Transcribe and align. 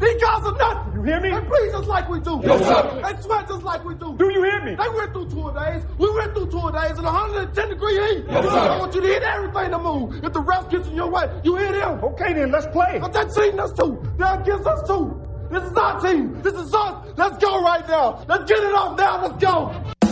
These 0.00 0.22
guys 0.22 0.44
are 0.44 0.56
nothing. 0.56 0.94
You 0.94 1.02
hear 1.02 1.20
me? 1.20 1.30
They 1.30 1.40
breathe 1.40 1.72
just 1.72 1.88
like 1.88 2.08
we 2.08 2.20
do. 2.20 2.40
Yes, 2.42 2.66
sir. 2.66 3.00
They 3.02 3.22
sweat 3.22 3.48
just 3.48 3.62
like 3.62 3.84
we 3.84 3.94
do. 3.94 4.16
Do 4.16 4.30
you 4.32 4.42
hear 4.42 4.62
me? 4.62 4.74
They 4.74 4.88
went 4.88 5.12
through 5.12 5.30
two 5.30 5.52
days. 5.54 5.82
We 5.98 6.10
went 6.14 6.34
through 6.34 6.50
two 6.50 6.72
days 6.72 6.98
in 6.98 7.04
110 7.04 7.68
degree 7.68 7.94
heat. 7.94 8.24
Yes, 8.28 8.44
sir. 8.44 8.58
I 8.58 8.78
want 8.78 8.94
you 8.94 9.00
to 9.00 9.06
hit 9.06 9.22
everything 9.22 9.70
to 9.70 9.78
move. 9.78 10.24
If 10.24 10.32
the 10.32 10.40
ref 10.40 10.70
gets 10.70 10.88
in 10.88 10.94
your 10.94 11.10
way, 11.10 11.30
you 11.44 11.56
hit 11.56 11.74
him. 11.74 12.02
Okay, 12.04 12.32
then 12.32 12.50
let's 12.50 12.66
play. 12.68 12.98
But 13.00 13.12
that 13.12 13.32
team 13.32 13.58
us 13.58 13.72
too. 13.72 14.02
They're 14.18 14.40
against 14.40 14.66
us 14.66 14.86
too. 14.86 15.20
This 15.50 15.62
is 15.62 15.76
our 15.76 16.00
team. 16.00 16.42
This 16.42 16.54
is 16.54 16.74
us. 16.74 17.06
Let's 17.16 17.38
go 17.38 17.62
right 17.62 17.86
now. 17.88 18.24
Let's 18.26 18.50
get 18.50 18.58
it 18.58 18.74
off 18.74 18.98
now. 18.98 19.22
Let's 19.22 19.36
go. 19.42 20.03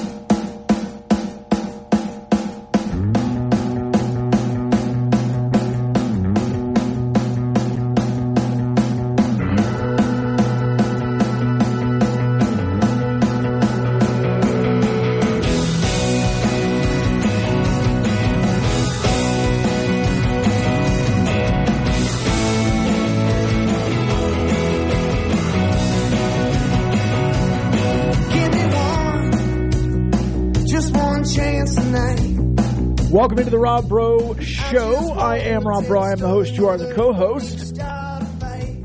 Welcome 33.23 33.38
into 33.38 33.52
the 33.52 33.59
Rob 33.60 33.88
Breaux 33.88 34.34
Show. 34.40 35.12
I 35.12 35.38
am 35.38 35.62
Rob 35.62 35.87
Breaux. 35.87 36.01
I 36.01 36.10
am 36.10 36.18
the 36.18 36.26
host. 36.26 36.54
You 36.54 36.66
are 36.66 36.76
the 36.76 36.90
a 36.90 38.26
fight. 38.40 38.82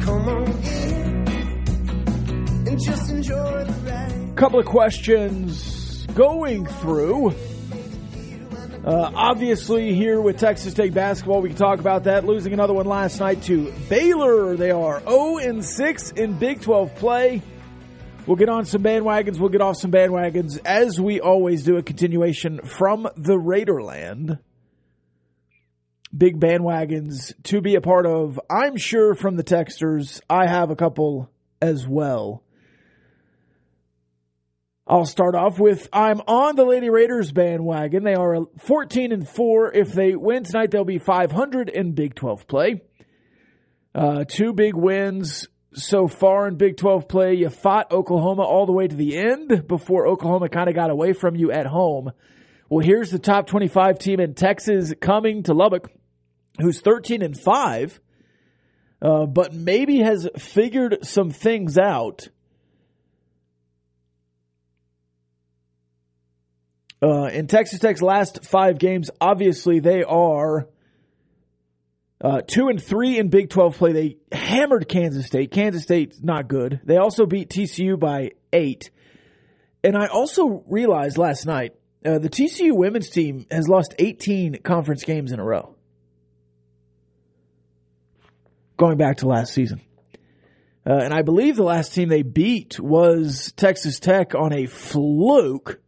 Come 0.00 0.28
on 0.30 0.46
in 0.64 1.28
and 2.66 2.82
just 2.82 3.10
enjoy 3.10 3.64
the 3.64 3.72
ride. 3.84 4.36
Couple 4.36 4.58
of 4.58 4.64
questions 4.64 6.06
going 6.14 6.64
through. 6.64 7.32
Uh, 8.86 9.12
obviously, 9.14 9.94
here 9.94 10.18
with 10.18 10.38
Texas 10.38 10.72
State 10.72 10.94
basketball, 10.94 11.42
we 11.42 11.50
can 11.50 11.58
talk 11.58 11.78
about 11.78 12.04
that. 12.04 12.24
Losing 12.24 12.54
another 12.54 12.72
one 12.72 12.86
last 12.86 13.20
night 13.20 13.42
to 13.42 13.70
Baylor. 13.90 14.56
They 14.56 14.70
are 14.70 15.00
0 15.00 15.36
and 15.40 15.62
6 15.62 16.12
in 16.12 16.38
Big 16.38 16.62
12 16.62 16.94
play. 16.94 17.42
We'll 18.26 18.36
get 18.36 18.48
on 18.48 18.64
some 18.64 18.82
bandwagons. 18.82 19.38
We'll 19.38 19.50
get 19.50 19.60
off 19.60 19.76
some 19.76 19.90
bandwagons 19.92 20.58
as 20.64 20.98
we 20.98 21.20
always 21.20 21.62
do. 21.62 21.76
A 21.76 21.82
continuation 21.82 22.60
from 22.64 23.06
the 23.16 23.34
Raiderland. 23.34 24.38
Big 26.16 26.40
bandwagons 26.40 27.34
to 27.44 27.60
be 27.60 27.74
a 27.74 27.82
part 27.82 28.06
of. 28.06 28.40
I'm 28.48 28.78
sure 28.78 29.14
from 29.14 29.36
the 29.36 29.44
Texters, 29.44 30.22
I 30.30 30.46
have 30.46 30.70
a 30.70 30.76
couple 30.76 31.30
as 31.60 31.86
well. 31.86 32.42
I'll 34.86 35.04
start 35.04 35.34
off 35.34 35.58
with 35.58 35.88
I'm 35.92 36.20
on 36.26 36.56
the 36.56 36.64
Lady 36.64 36.88
Raiders 36.88 37.30
bandwagon. 37.30 38.04
They 38.04 38.14
are 38.14 38.46
14 38.58 39.12
and 39.12 39.28
4. 39.28 39.72
If 39.74 39.92
they 39.92 40.14
win 40.14 40.44
tonight, 40.44 40.70
they'll 40.70 40.84
be 40.84 40.98
500 40.98 41.68
in 41.68 41.92
Big 41.92 42.14
12 42.14 42.46
play. 42.46 42.80
Uh, 43.94 44.24
two 44.26 44.54
big 44.54 44.74
wins 44.74 45.46
so 45.74 46.08
far 46.08 46.48
in 46.48 46.56
Big 46.56 46.76
12 46.76 47.08
play. 47.08 47.34
You 47.34 47.50
fought 47.50 47.92
Oklahoma 47.92 48.42
all 48.42 48.66
the 48.66 48.72
way 48.72 48.86
to 48.86 48.96
the 48.96 49.16
end 49.16 49.66
before 49.66 50.06
Oklahoma 50.06 50.48
kind 50.48 50.68
of 50.68 50.74
got 50.74 50.90
away 50.90 51.12
from 51.12 51.36
you 51.36 51.52
at 51.52 51.66
home. 51.66 52.12
Well, 52.68 52.84
here's 52.84 53.10
the 53.10 53.18
top 53.18 53.46
25 53.46 53.98
team 53.98 54.20
in 54.20 54.34
Texas 54.34 54.92
coming 55.00 55.42
to 55.44 55.54
Lubbock, 55.54 55.90
who's 56.60 56.80
13 56.80 57.22
and 57.22 57.38
5, 57.38 58.00
uh, 59.02 59.26
but 59.26 59.52
maybe 59.52 59.98
has 59.98 60.28
figured 60.38 60.98
some 61.02 61.30
things 61.30 61.76
out. 61.76 62.28
Uh, 67.02 67.26
in 67.26 67.46
Texas 67.46 67.80
Tech's 67.80 68.00
last 68.00 68.46
five 68.46 68.78
games, 68.78 69.10
obviously 69.20 69.78
they 69.78 70.02
are 70.02 70.68
uh, 72.24 72.40
two 72.40 72.68
and 72.68 72.82
three 72.82 73.18
in 73.18 73.28
Big 73.28 73.50
12 73.50 73.76
play. 73.76 73.92
They 73.92 74.16
hammered 74.32 74.88
Kansas 74.88 75.26
State. 75.26 75.50
Kansas 75.50 75.82
State's 75.82 76.22
not 76.22 76.48
good. 76.48 76.80
They 76.82 76.96
also 76.96 77.26
beat 77.26 77.50
TCU 77.50 78.00
by 78.00 78.30
eight. 78.50 78.90
And 79.84 79.94
I 79.94 80.06
also 80.06 80.64
realized 80.66 81.18
last 81.18 81.44
night 81.44 81.74
uh, 82.02 82.18
the 82.18 82.30
TCU 82.30 82.74
women's 82.74 83.10
team 83.10 83.44
has 83.50 83.68
lost 83.68 83.94
18 83.98 84.62
conference 84.62 85.04
games 85.04 85.32
in 85.32 85.38
a 85.38 85.44
row. 85.44 85.76
Going 88.78 88.96
back 88.96 89.18
to 89.18 89.28
last 89.28 89.52
season. 89.52 89.82
Uh, 90.86 90.94
and 90.94 91.12
I 91.12 91.20
believe 91.20 91.56
the 91.56 91.62
last 91.62 91.92
team 91.92 92.08
they 92.08 92.22
beat 92.22 92.80
was 92.80 93.52
Texas 93.54 94.00
Tech 94.00 94.34
on 94.34 94.54
a 94.54 94.64
fluke 94.64 95.78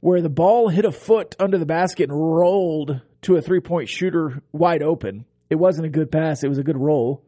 where 0.00 0.20
the 0.20 0.28
ball 0.28 0.68
hit 0.68 0.84
a 0.84 0.90
foot 0.90 1.36
under 1.38 1.58
the 1.58 1.66
basket 1.66 2.10
and 2.10 2.18
rolled 2.18 3.00
to 3.22 3.36
a 3.36 3.42
three 3.42 3.60
point 3.60 3.88
shooter 3.88 4.42
wide 4.52 4.82
open. 4.82 5.24
It 5.50 5.56
wasn't 5.56 5.86
a 5.86 5.90
good 5.90 6.10
pass, 6.10 6.44
it 6.44 6.48
was 6.48 6.58
a 6.58 6.64
good 6.64 6.78
roll. 6.78 7.24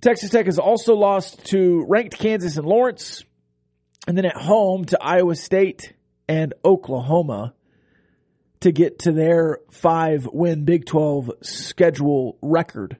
Texas 0.00 0.30
Tech 0.30 0.46
has 0.46 0.58
also 0.58 0.94
lost 0.94 1.44
to 1.46 1.84
ranked 1.88 2.18
Kansas 2.18 2.56
and 2.56 2.66
Lawrence, 2.66 3.24
and 4.08 4.18
then 4.18 4.24
at 4.24 4.36
home 4.36 4.84
to 4.86 4.98
Iowa 5.00 5.36
State 5.36 5.92
and 6.28 6.54
Oklahoma 6.64 7.54
to 8.60 8.72
get 8.72 9.00
to 9.00 9.12
their 9.12 9.58
five 9.70 10.26
win 10.32 10.64
Big 10.64 10.86
12 10.86 11.30
schedule 11.42 12.36
record. 12.42 12.96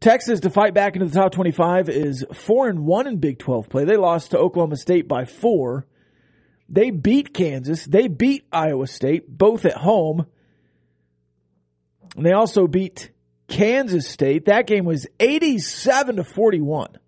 Texas 0.00 0.40
to 0.40 0.50
fight 0.50 0.74
back 0.74 0.94
into 0.94 1.06
the 1.06 1.18
top 1.18 1.32
25 1.32 1.88
is 1.88 2.24
4 2.32 2.68
and 2.68 2.86
1 2.86 3.06
in 3.06 3.16
Big 3.18 3.38
12 3.38 3.68
play. 3.68 3.84
They 3.84 3.96
lost 3.96 4.30
to 4.30 4.38
Oklahoma 4.38 4.76
State 4.76 5.08
by 5.08 5.24
4. 5.24 5.86
They 6.68 6.90
beat 6.90 7.32
Kansas. 7.32 7.84
They 7.84 8.08
beat 8.08 8.46
Iowa 8.52 8.86
State, 8.86 9.28
both 9.28 9.64
at 9.64 9.76
home. 9.76 10.26
And 12.16 12.26
they 12.26 12.32
also 12.32 12.66
beat 12.66 13.10
Kansas 13.48 14.06
State. 14.08 14.46
That 14.46 14.66
game 14.66 14.84
was 14.84 15.06
87 15.18 16.16
to 16.16 16.24
41. 16.24 16.98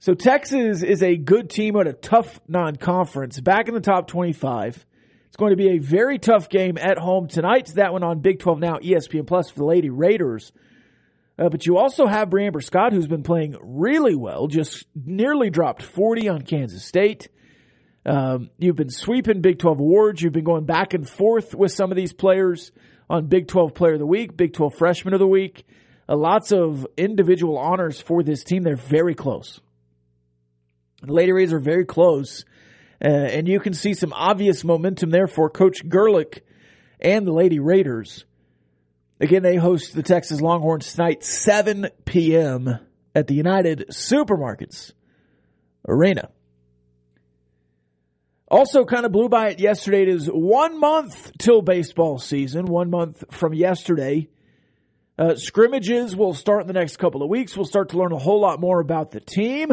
So 0.00 0.14
Texas 0.14 0.82
is 0.82 1.02
a 1.02 1.16
good 1.16 1.50
team 1.50 1.74
at 1.76 1.88
a 1.88 1.92
tough 1.92 2.40
non-conference, 2.46 3.40
back 3.40 3.66
in 3.66 3.74
the 3.74 3.80
top 3.80 4.06
25. 4.06 4.86
It's 5.26 5.36
going 5.36 5.50
to 5.50 5.56
be 5.56 5.70
a 5.70 5.78
very 5.78 6.18
tough 6.18 6.48
game 6.48 6.78
at 6.78 6.98
home 6.98 7.26
tonight. 7.26 7.72
That 7.74 7.92
one 7.92 8.04
on 8.04 8.20
Big 8.20 8.38
12 8.38 8.60
now, 8.60 8.76
ESPN 8.78 9.26
Plus 9.26 9.50
for 9.50 9.58
the 9.58 9.64
Lady 9.64 9.90
Raiders. 9.90 10.52
Uh, 11.36 11.48
but 11.48 11.66
you 11.66 11.78
also 11.78 12.06
have 12.06 12.30
Bre'Amber 12.30 12.62
Scott, 12.62 12.92
who's 12.92 13.08
been 13.08 13.22
playing 13.22 13.56
really 13.60 14.14
well, 14.14 14.46
just 14.46 14.86
nearly 14.94 15.50
dropped 15.50 15.82
40 15.82 16.28
on 16.28 16.42
Kansas 16.42 16.84
State. 16.84 17.28
Um, 18.08 18.48
you've 18.56 18.76
been 18.76 18.88
sweeping 18.88 19.42
Big 19.42 19.58
12 19.58 19.80
awards. 19.80 20.22
You've 20.22 20.32
been 20.32 20.44
going 20.44 20.64
back 20.64 20.94
and 20.94 21.06
forth 21.06 21.54
with 21.54 21.72
some 21.72 21.90
of 21.90 21.96
these 21.96 22.14
players 22.14 22.72
on 23.10 23.26
Big 23.26 23.48
12 23.48 23.74
Player 23.74 23.94
of 23.94 23.98
the 23.98 24.06
Week, 24.06 24.34
Big 24.34 24.54
12 24.54 24.76
Freshman 24.76 25.12
of 25.12 25.20
the 25.20 25.26
Week. 25.26 25.66
Uh, 26.08 26.16
lots 26.16 26.50
of 26.50 26.86
individual 26.96 27.58
honors 27.58 28.00
for 28.00 28.22
this 28.22 28.44
team. 28.44 28.62
They're 28.62 28.76
very 28.76 29.14
close. 29.14 29.60
The 31.02 31.12
Lady 31.12 31.32
Rays 31.32 31.52
are 31.52 31.60
very 31.60 31.84
close, 31.84 32.46
uh, 33.04 33.08
and 33.08 33.46
you 33.46 33.60
can 33.60 33.74
see 33.74 33.92
some 33.92 34.14
obvious 34.14 34.64
momentum 34.64 35.10
there 35.10 35.26
for 35.26 35.50
Coach 35.50 35.86
Gerlich 35.86 36.40
and 36.98 37.26
the 37.26 37.32
Lady 37.32 37.58
Raiders. 37.58 38.24
Again, 39.20 39.42
they 39.42 39.56
host 39.56 39.94
the 39.94 40.02
Texas 40.02 40.40
Longhorns 40.40 40.94
tonight, 40.94 41.24
7 41.24 41.88
p.m. 42.06 42.78
at 43.14 43.26
the 43.26 43.34
United 43.34 43.88
Supermarkets 43.90 44.92
Arena. 45.86 46.30
Also, 48.50 48.84
kind 48.84 49.04
of 49.04 49.12
blew 49.12 49.28
by 49.28 49.50
it 49.50 49.60
yesterday. 49.60 50.02
It 50.02 50.08
is 50.08 50.26
one 50.26 50.80
month 50.80 51.32
till 51.38 51.60
baseball 51.60 52.18
season, 52.18 52.64
one 52.64 52.88
month 52.88 53.24
from 53.30 53.52
yesterday. 53.52 54.28
Uh, 55.18 55.34
scrimmages 55.34 56.16
will 56.16 56.32
start 56.32 56.62
in 56.62 56.66
the 56.66 56.72
next 56.72 56.96
couple 56.96 57.22
of 57.22 57.28
weeks. 57.28 57.56
We'll 57.56 57.66
start 57.66 57.90
to 57.90 57.98
learn 57.98 58.12
a 58.12 58.18
whole 58.18 58.40
lot 58.40 58.58
more 58.58 58.80
about 58.80 59.10
the 59.10 59.20
team. 59.20 59.72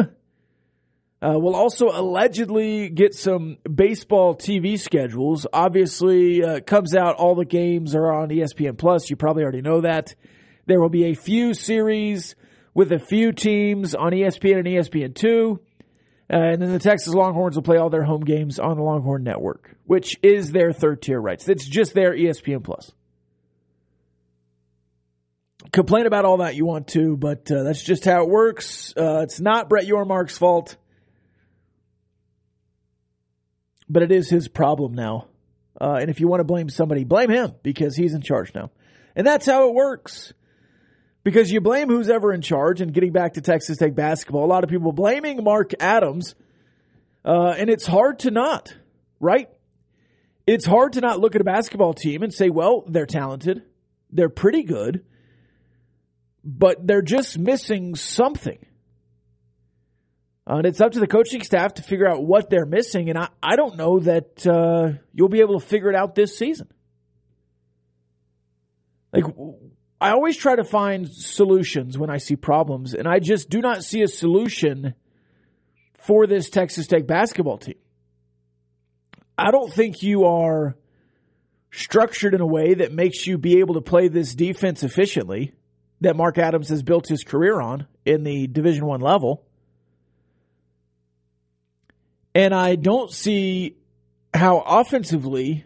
Uh, 1.22 1.38
we'll 1.38 1.56
also 1.56 1.88
allegedly 1.88 2.90
get 2.90 3.14
some 3.14 3.56
baseball 3.72 4.34
TV 4.34 4.78
schedules. 4.78 5.46
Obviously, 5.50 6.44
uh, 6.44 6.60
comes 6.60 6.94
out 6.94 7.16
all 7.16 7.34
the 7.34 7.46
games 7.46 7.94
are 7.94 8.12
on 8.12 8.28
ESPN 8.28 8.76
Plus. 8.76 9.08
You 9.08 9.16
probably 9.16 9.42
already 9.42 9.62
know 9.62 9.80
that. 9.80 10.14
There 10.66 10.80
will 10.80 10.90
be 10.90 11.04
a 11.04 11.14
few 11.14 11.54
series 11.54 12.34
with 12.74 12.92
a 12.92 12.98
few 12.98 13.32
teams 13.32 13.94
on 13.94 14.12
ESPN 14.12 14.58
and 14.58 14.66
ESPN 14.66 15.14
two, 15.14 15.60
Uh, 16.28 16.36
and 16.38 16.60
then 16.60 16.72
the 16.72 16.78
Texas 16.78 17.14
Longhorns 17.14 17.54
will 17.54 17.62
play 17.62 17.76
all 17.76 17.88
their 17.88 18.02
home 18.02 18.24
games 18.24 18.58
on 18.58 18.76
the 18.76 18.82
Longhorn 18.82 19.22
Network, 19.22 19.76
which 19.84 20.16
is 20.22 20.50
their 20.50 20.72
third 20.72 21.00
tier 21.00 21.20
rights. 21.20 21.48
It's 21.48 21.66
just 21.66 21.94
their 21.94 22.12
ESPN 22.12 22.64
Plus. 22.64 22.90
Complain 25.72 26.06
about 26.06 26.24
all 26.24 26.38
that 26.38 26.56
you 26.56 26.64
want 26.64 26.88
to, 26.88 27.16
but 27.16 27.50
uh, 27.50 27.62
that's 27.62 27.82
just 27.82 28.04
how 28.04 28.22
it 28.22 28.28
works. 28.28 28.92
Uh, 28.96 29.20
it's 29.22 29.40
not 29.40 29.68
Brett 29.68 29.86
Yormark's 29.86 30.36
fault, 30.36 30.76
but 33.88 34.02
it 34.02 34.10
is 34.10 34.28
his 34.28 34.48
problem 34.48 34.94
now. 34.94 35.28
Uh, 35.80 35.98
and 36.00 36.10
if 36.10 36.20
you 36.20 36.28
want 36.28 36.40
to 36.40 36.44
blame 36.44 36.68
somebody, 36.68 37.04
blame 37.04 37.30
him 37.30 37.52
because 37.62 37.96
he's 37.96 38.14
in 38.14 38.22
charge 38.22 38.54
now. 38.54 38.70
And 39.14 39.26
that's 39.26 39.46
how 39.46 39.68
it 39.68 39.74
works. 39.74 40.32
Because 41.26 41.50
you 41.50 41.60
blame 41.60 41.88
who's 41.88 42.08
ever 42.08 42.32
in 42.32 42.40
charge, 42.40 42.80
and 42.80 42.94
getting 42.94 43.10
back 43.10 43.34
to 43.34 43.40
Texas 43.40 43.78
Tech 43.78 43.96
basketball, 43.96 44.44
a 44.44 44.46
lot 44.46 44.62
of 44.62 44.70
people 44.70 44.92
blaming 44.92 45.42
Mark 45.42 45.72
Adams, 45.80 46.36
uh, 47.24 47.52
and 47.58 47.68
it's 47.68 47.84
hard 47.84 48.20
to 48.20 48.30
not, 48.30 48.72
right? 49.18 49.48
It's 50.46 50.64
hard 50.64 50.92
to 50.92 51.00
not 51.00 51.18
look 51.18 51.34
at 51.34 51.40
a 51.40 51.44
basketball 51.44 51.94
team 51.94 52.22
and 52.22 52.32
say, 52.32 52.48
well, 52.48 52.84
they're 52.86 53.06
talented, 53.06 53.64
they're 54.12 54.28
pretty 54.28 54.62
good, 54.62 55.04
but 56.44 56.86
they're 56.86 57.02
just 57.02 57.36
missing 57.36 57.96
something. 57.96 58.64
Uh, 60.48 60.58
and 60.58 60.66
it's 60.66 60.80
up 60.80 60.92
to 60.92 61.00
the 61.00 61.08
coaching 61.08 61.42
staff 61.42 61.74
to 61.74 61.82
figure 61.82 62.06
out 62.06 62.24
what 62.24 62.50
they're 62.50 62.66
missing, 62.66 63.10
and 63.10 63.18
I, 63.18 63.30
I 63.42 63.56
don't 63.56 63.76
know 63.76 63.98
that 63.98 64.46
uh, 64.46 64.92
you'll 65.12 65.28
be 65.28 65.40
able 65.40 65.58
to 65.58 65.66
figure 65.66 65.90
it 65.90 65.96
out 65.96 66.14
this 66.14 66.38
season. 66.38 66.68
Like, 69.12 69.24
I 70.00 70.10
always 70.10 70.36
try 70.36 70.56
to 70.56 70.64
find 70.64 71.08
solutions 71.08 71.96
when 71.96 72.10
I 72.10 72.18
see 72.18 72.36
problems, 72.36 72.94
and 72.94 73.08
I 73.08 73.18
just 73.18 73.48
do 73.48 73.60
not 73.60 73.82
see 73.82 74.02
a 74.02 74.08
solution 74.08 74.94
for 75.98 76.26
this 76.26 76.50
Texas 76.50 76.86
Tech 76.86 77.06
basketball 77.06 77.58
team. 77.58 77.78
I 79.38 79.50
don't 79.50 79.72
think 79.72 80.02
you 80.02 80.24
are 80.24 80.76
structured 81.70 82.34
in 82.34 82.40
a 82.40 82.46
way 82.46 82.74
that 82.74 82.92
makes 82.92 83.26
you 83.26 83.38
be 83.38 83.58
able 83.58 83.74
to 83.74 83.80
play 83.80 84.08
this 84.08 84.34
defense 84.34 84.82
efficiently 84.82 85.52
that 86.00 86.16
Mark 86.16 86.38
Adams 86.38 86.68
has 86.68 86.82
built 86.82 87.08
his 87.08 87.24
career 87.24 87.60
on 87.60 87.86
in 88.04 88.22
the 88.22 88.46
Division 88.46 88.86
1 88.86 89.00
level. 89.00 89.44
And 92.34 92.54
I 92.54 92.76
don't 92.76 93.10
see 93.10 93.76
how 94.32 94.58
offensively 94.58 95.64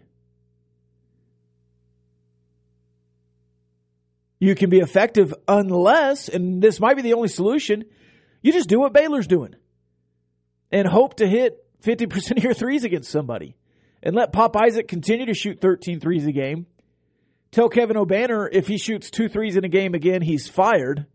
you 4.41 4.55
can 4.55 4.71
be 4.71 4.79
effective 4.79 5.33
unless, 5.47 6.29
and 6.29 6.63
this 6.63 6.81
might 6.81 6.97
be 6.97 7.03
the 7.03 7.13
only 7.13 7.29
solution, 7.29 7.85
you 8.43 8.53
just 8.53 8.69
do 8.69 8.81
what 8.81 8.95
Baylor's 8.95 9.27
doing 9.27 9.55
and 10.73 10.89
hope 10.89 11.17
to 11.17 11.29
hit 11.29 11.63
50% 11.83 12.39
of 12.39 12.43
your 12.43 12.55
threes 12.55 12.85
against 12.85 13.11
somebody 13.11 13.55
and 14.03 14.17
let 14.17 14.33
Pop 14.33 14.57
Isaac 14.57 14.89
continue 14.89 15.27
to 15.27 15.35
shoot 15.35 15.61
13 15.61 16.01
threes 16.01 16.27
a 16.27 16.33
game. 16.33 16.67
Tell 17.51 17.69
Kevin 17.69 17.97
Obanor 17.97 18.49
if 18.51 18.67
he 18.67 18.79
shoots 18.79 19.11
two 19.11 19.29
threes 19.29 19.57
in 19.57 19.65
a 19.65 19.69
game 19.69 19.95
again, 19.95 20.23
he's 20.23 20.49
fired. 20.49 21.07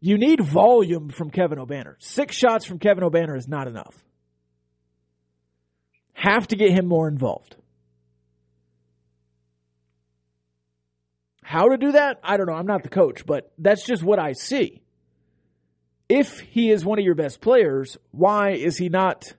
You 0.00 0.18
need 0.18 0.40
volume 0.40 1.10
from 1.10 1.30
Kevin 1.30 1.58
Obanor. 1.58 1.94
Six 1.98 2.34
shots 2.34 2.64
from 2.64 2.78
Kevin 2.78 3.04
Obanor 3.04 3.36
is 3.36 3.46
not 3.46 3.68
enough. 3.68 3.94
Have 6.12 6.48
to 6.48 6.56
get 6.56 6.72
him 6.72 6.86
more 6.86 7.06
involved. 7.06 7.56
How 11.46 11.68
to 11.68 11.76
do 11.76 11.92
that? 11.92 12.20
I 12.24 12.38
don't 12.38 12.46
know. 12.46 12.54
I'm 12.54 12.66
not 12.66 12.84
the 12.84 12.88
coach, 12.88 13.26
but 13.26 13.52
that's 13.58 13.84
just 13.84 14.02
what 14.02 14.18
I 14.18 14.32
see. 14.32 14.80
If 16.08 16.40
he 16.40 16.70
is 16.70 16.86
one 16.86 16.98
of 16.98 17.04
your 17.04 17.14
best 17.14 17.42
players, 17.42 17.98
why 18.12 18.52
is 18.52 18.78
he 18.78 18.88
not 18.88 19.34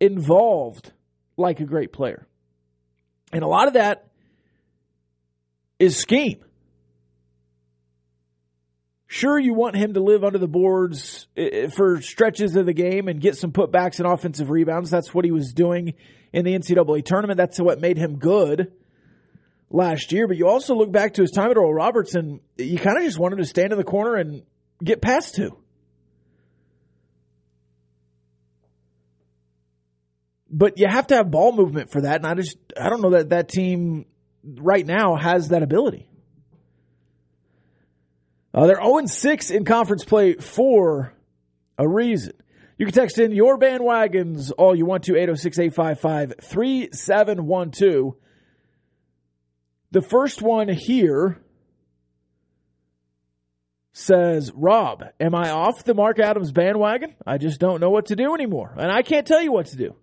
involved 0.00 0.92
like 1.36 1.60
a 1.60 1.64
great 1.64 1.92
player? 1.92 2.26
And 3.30 3.42
a 3.42 3.46
lot 3.46 3.68
of 3.68 3.74
that 3.74 4.08
is 5.78 5.98
scheme. 5.98 6.42
Sure, 9.06 9.38
you 9.38 9.52
want 9.52 9.76
him 9.76 9.92
to 9.94 10.00
live 10.00 10.24
under 10.24 10.38
the 10.38 10.48
boards 10.48 11.26
eh, 11.36 11.48
eh, 11.52 11.68
for 11.68 12.00
stretches 12.00 12.56
of 12.56 12.64
the 12.64 12.72
game 12.72 13.06
and 13.08 13.20
get 13.20 13.36
some 13.36 13.52
putbacks 13.52 13.98
and 13.98 14.08
offensive 14.08 14.48
rebounds. 14.48 14.88
That's 14.88 15.12
what 15.12 15.26
he 15.26 15.30
was 15.30 15.52
doing 15.52 15.92
in 16.32 16.46
the 16.46 16.58
NCAA 16.58 17.04
tournament. 17.04 17.36
That's 17.36 17.60
what 17.60 17.82
made 17.82 17.98
him 17.98 18.16
good 18.16 18.72
last 19.70 20.12
year, 20.12 20.26
but 20.26 20.36
you 20.36 20.48
also 20.48 20.74
look 20.74 20.92
back 20.92 21.14
to 21.14 21.22
his 21.22 21.30
time 21.30 21.50
at 21.50 21.56
Oral 21.56 21.74
Roberts 21.74 22.14
and 22.14 22.40
you 22.56 22.78
kind 22.78 22.96
of 22.96 23.02
just 23.02 23.18
wanted 23.18 23.36
to 23.36 23.44
stand 23.44 23.72
in 23.72 23.78
the 23.78 23.84
corner 23.84 24.16
and 24.16 24.42
get 24.82 25.00
past 25.00 25.34
two. 25.34 25.56
But 30.48 30.78
you 30.78 30.86
have 30.86 31.08
to 31.08 31.16
have 31.16 31.30
ball 31.30 31.52
movement 31.52 31.90
for 31.90 32.02
that, 32.02 32.16
and 32.16 32.26
I 32.26 32.34
just 32.34 32.56
I 32.80 32.88
don't 32.88 33.02
know 33.02 33.10
that 33.10 33.30
that 33.30 33.48
team 33.48 34.06
right 34.42 34.86
now 34.86 35.16
has 35.16 35.48
that 35.48 35.62
ability. 35.62 36.08
Uh, 38.54 38.66
they're 38.66 38.80
0 38.82 39.04
6 39.04 39.50
in 39.50 39.64
conference 39.64 40.04
play 40.04 40.34
for 40.34 41.12
a 41.76 41.86
reason. 41.86 42.32
You 42.78 42.86
can 42.86 42.94
text 42.94 43.18
in 43.18 43.32
your 43.32 43.58
bandwagons 43.58 44.52
all 44.56 44.74
you 44.74 44.86
want 44.86 45.04
to 45.04 45.16
806 45.16 45.58
855 45.58 46.34
3712. 46.40 48.14
The 49.90 50.02
first 50.02 50.42
one 50.42 50.68
here 50.68 51.40
says, 53.92 54.52
Rob, 54.54 55.04
am 55.18 55.34
I 55.34 55.50
off 55.50 55.84
the 55.84 55.94
Mark 55.94 56.18
Adams 56.18 56.52
bandwagon? 56.52 57.14
I 57.26 57.38
just 57.38 57.60
don't 57.60 57.80
know 57.80 57.90
what 57.90 58.06
to 58.06 58.16
do 58.16 58.34
anymore. 58.34 58.74
And 58.76 58.92
I 58.92 59.02
can't 59.02 59.26
tell 59.26 59.40
you 59.40 59.52
what 59.52 59.66
to 59.66 59.76
do. 59.76 59.94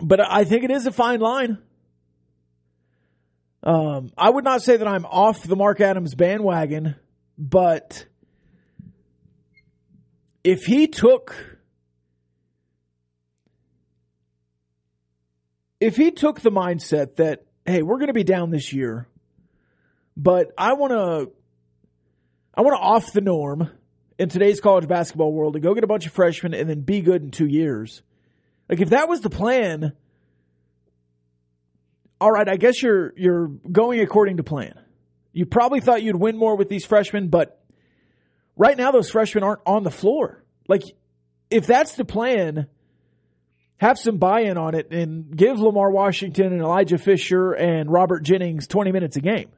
But 0.00 0.20
I 0.20 0.44
think 0.44 0.64
it 0.64 0.70
is 0.70 0.86
a 0.86 0.92
fine 0.92 1.20
line. 1.20 1.58
Um, 3.62 4.10
I 4.16 4.30
would 4.30 4.44
not 4.44 4.62
say 4.62 4.76
that 4.76 4.88
I'm 4.88 5.04
off 5.04 5.42
the 5.42 5.56
Mark 5.56 5.80
Adams 5.80 6.14
bandwagon, 6.14 6.96
but 7.38 8.06
if 10.42 10.64
he 10.64 10.88
took 10.88 11.51
if 15.82 15.96
he 15.96 16.12
took 16.12 16.40
the 16.40 16.52
mindset 16.52 17.16
that, 17.16 17.44
hey, 17.66 17.82
we're 17.82 17.96
going 17.96 18.06
to 18.06 18.12
be 18.12 18.22
down 18.22 18.50
this 18.50 18.72
year, 18.72 19.08
but 20.16 20.52
I 20.56 20.74
want 20.74 20.92
to, 20.92 21.32
I 22.54 22.60
want 22.60 22.76
to 22.76 22.80
off 22.80 23.12
the 23.12 23.20
norm 23.20 23.68
in 24.16 24.28
today's 24.28 24.60
college 24.60 24.86
basketball 24.86 25.32
world 25.32 25.54
to 25.54 25.60
go 25.60 25.74
get 25.74 25.82
a 25.82 25.88
bunch 25.88 26.06
of 26.06 26.12
freshmen 26.12 26.54
and 26.54 26.70
then 26.70 26.82
be 26.82 27.00
good 27.00 27.22
in 27.22 27.32
two 27.32 27.48
years. 27.48 28.02
Like 28.68 28.80
if 28.80 28.90
that 28.90 29.08
was 29.08 29.22
the 29.22 29.30
plan, 29.30 29.92
all 32.20 32.30
right, 32.30 32.48
I 32.48 32.56
guess 32.56 32.80
you're 32.80 33.12
you're 33.16 33.48
going 33.48 33.98
according 34.00 34.36
to 34.36 34.44
plan. 34.44 34.78
You 35.32 35.46
probably 35.46 35.80
thought 35.80 36.04
you'd 36.04 36.14
win 36.14 36.36
more 36.36 36.56
with 36.56 36.68
these 36.68 36.84
freshmen, 36.84 37.26
but 37.26 37.60
right 38.56 38.76
now 38.76 38.92
those 38.92 39.10
freshmen 39.10 39.42
aren't 39.42 39.62
on 39.66 39.82
the 39.82 39.90
floor. 39.90 40.44
Like 40.68 40.84
if 41.50 41.66
that's 41.66 41.96
the 41.96 42.04
plan, 42.04 42.68
have 43.82 43.98
some 43.98 44.16
buy-in 44.16 44.56
on 44.56 44.76
it 44.76 44.92
and 44.92 45.36
give 45.36 45.58
Lamar 45.58 45.90
Washington 45.90 46.52
and 46.52 46.62
Elijah 46.62 46.98
Fisher 46.98 47.50
and 47.50 47.90
Robert 47.90 48.22
Jennings 48.22 48.68
20 48.68 48.92
minutes 48.92 49.16
a 49.16 49.20
game. 49.20 49.50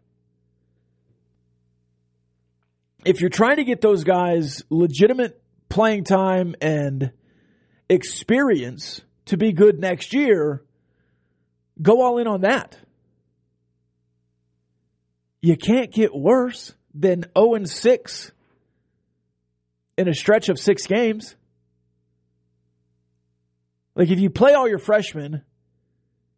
If 3.05 3.21
you're 3.21 3.29
trying 3.29 3.57
to 3.57 3.65
get 3.65 3.83
those 3.83 4.03
guys 4.03 4.63
legitimate 4.71 5.43
playing 5.69 6.05
time 6.05 6.55
and 6.63 7.13
experience 7.91 9.03
to 9.27 9.37
be 9.37 9.53
good 9.53 9.79
next 9.79 10.15
year, 10.15 10.65
go 11.83 12.01
all 12.01 12.17
in 12.17 12.27
on 12.27 12.41
that. 12.41 12.79
You 15.43 15.59
can't 15.59 15.93
get 15.93 16.15
worse 16.15 16.75
than 16.95 17.27
0 17.37 17.57
and 17.57 17.69
6 17.69 18.33
in 19.99 20.09
a 20.09 20.15
stretch 20.15 20.49
of 20.49 20.59
6 20.59 20.87
games. 20.87 21.37
Like 23.95 24.11
if 24.11 24.19
you 24.19 24.31
play 24.31 24.55
all 24.55 24.69
your 24.69 24.79
freshmen 24.79 25.43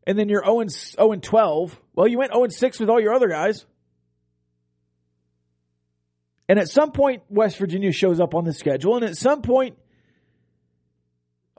and 0.06 0.18
then 0.18 0.28
you're 0.28 0.44
0 0.44 0.60
and, 0.60 0.70
0 0.70 1.12
and 1.12 1.22
12, 1.22 1.80
well, 1.94 2.06
you 2.06 2.18
went 2.18 2.32
0 2.32 2.44
and 2.44 2.52
6 2.52 2.80
with 2.80 2.90
all 2.90 3.00
your 3.00 3.14
other 3.14 3.28
guys. 3.28 3.64
And 6.48 6.58
at 6.58 6.68
some 6.68 6.92
point, 6.92 7.22
West 7.28 7.58
Virginia 7.58 7.92
shows 7.92 8.20
up 8.20 8.34
on 8.34 8.44
the 8.44 8.52
schedule. 8.52 8.96
And 8.96 9.04
at 9.04 9.16
some 9.16 9.42
point, 9.42 9.76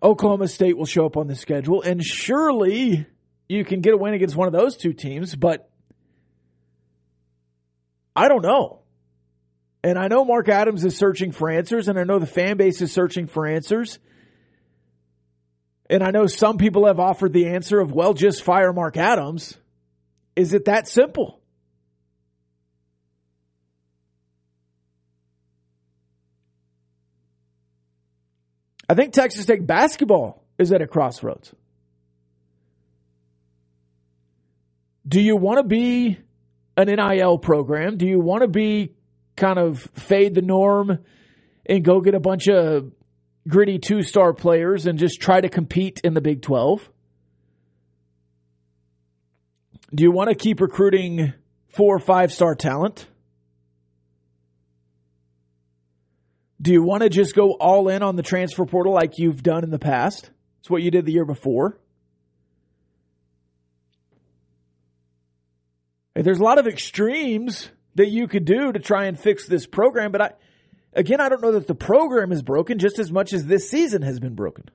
Oklahoma 0.02 0.48
State 0.48 0.78
will 0.78 0.86
show 0.86 1.06
up 1.06 1.18
on 1.18 1.28
the 1.28 1.36
schedule. 1.36 1.82
And 1.82 2.02
surely 2.02 3.06
you 3.50 3.66
can 3.66 3.82
get 3.82 3.94
a 3.94 3.98
win 3.98 4.14
against 4.14 4.36
one 4.36 4.48
of 4.48 4.54
those 4.54 4.78
two 4.78 4.94
teams. 4.94 5.36
But 5.36 5.70
I 8.16 8.30
don't 8.30 8.44
know. 8.44 8.84
And 9.84 10.00
I 10.00 10.08
know 10.08 10.24
Mark 10.24 10.48
Adams 10.48 10.86
is 10.86 10.96
searching 10.96 11.32
for 11.32 11.50
answers. 11.50 11.90
And 11.90 12.00
I 12.00 12.04
know 12.04 12.20
the 12.20 12.26
fan 12.26 12.56
base 12.56 12.82
is 12.82 12.92
searching 12.92 13.28
for 13.28 13.46
answers. 13.46 14.00
And 15.90 16.04
I 16.04 16.12
know 16.12 16.28
some 16.28 16.58
people 16.58 16.86
have 16.86 17.00
offered 17.00 17.34
the 17.34 17.48
answer 17.48 17.80
of, 17.80 17.94
well, 17.94 18.14
just 18.14 18.44
fire 18.44 18.74
Mark 18.74 18.98
Adams. 18.98 19.58
Is 20.36 20.54
it 20.54 20.66
that 20.66 20.88
simple? 20.88 21.40
I 28.90 28.94
think 28.94 29.14
Texas 29.14 29.46
Tech 29.46 29.66
basketball 29.66 30.44
is 30.58 30.72
at 30.72 30.82
a 30.82 30.88
crossroads. 30.88 31.54
Do 35.08 35.22
you 35.22 35.38
want 35.38 35.60
to 35.60 35.64
be 35.64 36.20
an 36.76 36.88
NIL 36.88 37.38
program? 37.38 37.98
Do 37.98 38.06
you 38.06 38.20
want 38.20 38.42
to 38.42 38.48
be 38.48 38.94
kind 39.36 39.58
of 39.58 39.80
fade 39.94 40.36
the 40.36 40.42
norm 40.42 41.00
and 41.66 41.84
go 41.84 42.02
get 42.02 42.14
a 42.14 42.20
bunch 42.20 42.48
of 42.48 42.92
gritty 43.48 43.80
two 43.80 44.04
star 44.04 44.34
players 44.34 44.86
and 44.86 45.00
just 45.00 45.22
try 45.22 45.40
to 45.40 45.50
compete 45.50 46.02
in 46.04 46.14
the 46.14 46.22
Big 46.22 46.42
12? 46.42 46.90
Do 49.94 50.04
you 50.04 50.12
want 50.12 50.30
to 50.30 50.36
keep 50.36 50.60
recruiting 50.60 51.34
four 51.70 51.96
or 51.96 52.00
five 52.00 52.34
star 52.34 52.56
talent? 52.56 53.08
Do 56.62 56.74
you 56.74 56.84
want 56.84 57.04
to 57.04 57.10
just 57.10 57.36
go 57.36 57.52
all 57.52 57.88
in 57.88 58.02
on 58.02 58.16
the 58.16 58.24
transfer 58.24 58.66
portal 58.66 58.94
like 58.94 59.18
you've 59.18 59.44
done 59.44 59.64
in 59.64 59.70
the 59.70 59.80
past? 59.80 60.32
It's 60.60 60.70
what 60.70 60.82
you 60.82 60.92
did 60.92 61.06
the 61.06 61.14
year 61.14 61.26
before. 61.26 61.80
There's 66.16 66.40
a 66.40 66.44
lot 66.44 66.58
of 66.58 66.66
extremes 66.66 67.70
that 67.94 68.08
you 68.10 68.28
could 68.28 68.44
do 68.44 68.72
to 68.72 68.80
try 68.80 69.06
and 69.06 69.20
fix 69.20 69.48
this 69.48 69.68
program, 69.68 70.12
but 70.12 70.22
I 70.22 70.32
again 70.94 71.22
I 71.22 71.30
don't 71.30 71.42
know 71.42 71.54
that 71.54 71.68
the 71.68 71.76
program 71.76 72.32
is 72.32 72.42
broken 72.42 72.80
just 72.80 73.00
as 73.00 73.12
much 73.12 73.34
as 73.34 73.46
this 73.46 73.70
season 73.70 74.02
has 74.02 74.20
been 74.20 74.36
broken. 74.36 74.66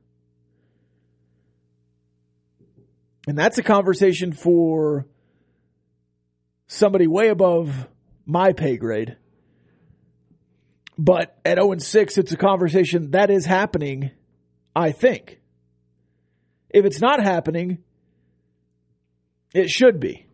And 3.27 3.39
that's 3.39 3.59
a 3.59 3.63
conversation 3.63 4.33
for 4.33 5.07
somebody 6.67 7.07
way 7.07 7.29
above 7.29 7.87
my 8.27 8.53
pay 8.53 8.77
grade. 8.77 9.17
But 10.99 11.39
at 11.45 11.59
0 11.59 11.73
and 11.73 11.83
6, 11.83 12.19
it's 12.19 12.33
a 12.33 12.37
conversation 12.37 13.13
that 13.13 13.31
is 13.31 13.47
happening, 13.47 14.11
I 14.75 14.93
think. 14.93 15.41
If 16.71 16.85
it's 16.85 17.01
not 17.01 17.23
happening, 17.23 17.79
it 19.55 19.71
should 19.71 20.01
be. 20.01 20.27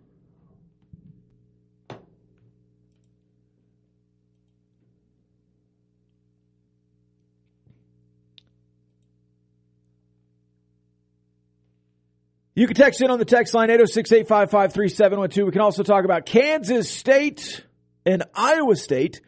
You 12.59 12.67
can 12.67 12.75
text 12.75 13.01
in 13.01 13.09
on 13.09 13.21
the 13.21 13.25
text 13.25 13.55
line 13.55 13.71
806 13.71 14.11
855 14.11 14.73
3712. 14.73 15.47
We 15.47 15.53
can 15.53 15.61
also 15.61 15.85
talk 15.85 16.05
about 16.05 16.27
Kansas 16.27 16.91
State 16.91 17.65
and 18.05 18.25
Iowa 18.35 18.75
State. 18.75 19.21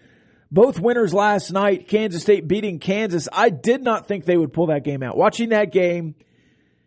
Both 0.50 0.80
winners 0.80 1.14
last 1.14 1.52
night. 1.52 1.86
Kansas 1.86 2.22
State 2.22 2.48
beating 2.48 2.80
Kansas. 2.80 3.28
I 3.32 3.50
did 3.50 3.84
not 3.84 4.08
think 4.08 4.24
they 4.24 4.36
would 4.36 4.52
pull 4.52 4.66
that 4.66 4.82
game 4.82 5.04
out. 5.04 5.16
Watching 5.16 5.50
that 5.50 5.70
game, 5.70 6.16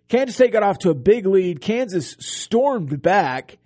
Kansas 0.09 0.35
State 0.35 0.51
got 0.51 0.63
off 0.63 0.79
to 0.79 0.89
a 0.89 0.93
big 0.93 1.25
lead. 1.25 1.61
Kansas 1.61 2.17
stormed 2.19 3.01
back. 3.01 3.57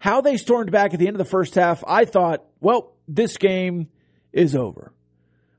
How 0.00 0.20
they 0.20 0.36
stormed 0.36 0.72
back 0.72 0.94
at 0.94 0.98
the 0.98 1.06
end 1.06 1.14
of 1.14 1.18
the 1.18 1.30
first 1.30 1.54
half, 1.54 1.84
I 1.86 2.06
thought, 2.06 2.44
well, 2.60 2.92
this 3.06 3.36
game 3.36 3.86
is 4.32 4.56
over. 4.56 4.92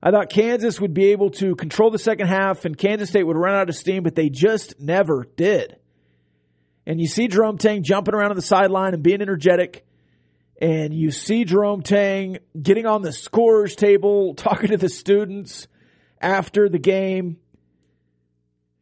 I 0.04 0.12
thought 0.12 0.30
Kansas 0.30 0.82
would 0.82 0.94
be 0.94 1.12
able 1.14 1.30
to 1.30 1.56
control 1.56 1.92
the 1.92 1.98
second 1.98 2.28
half 2.28 2.66
and 2.66 2.78
Kansas 2.78 3.08
State 3.08 3.24
would 3.24 3.38
run 3.38 3.56
out 3.56 3.70
of 3.70 3.76
steam, 3.78 4.04
but 4.04 4.16
they 4.16 4.28
just 4.28 4.82
never 4.82 5.26
did 5.38 5.78
and 6.88 7.02
you 7.02 7.08
see 7.08 7.28
Jerome 7.28 7.58
Tang 7.58 7.84
jumping 7.84 8.16
around 8.16 8.30
on 8.30 8.38
the 8.38 8.42
sideline 8.42 8.94
and 8.94 9.04
being 9.04 9.22
energetic, 9.22 9.86
and 10.60 10.94
you 10.94 11.12
see 11.12 11.44
Jerome 11.44 11.82
Tang 11.82 12.38
getting 12.60 12.86
on 12.86 13.02
the 13.02 13.12
scorers 13.12 13.76
table, 13.76 14.34
talking 14.38 14.70
to 14.70 14.78
the 14.78 14.88
students 14.88 15.68
after 16.22 16.70
the 16.70 16.80
game, 16.80 17.38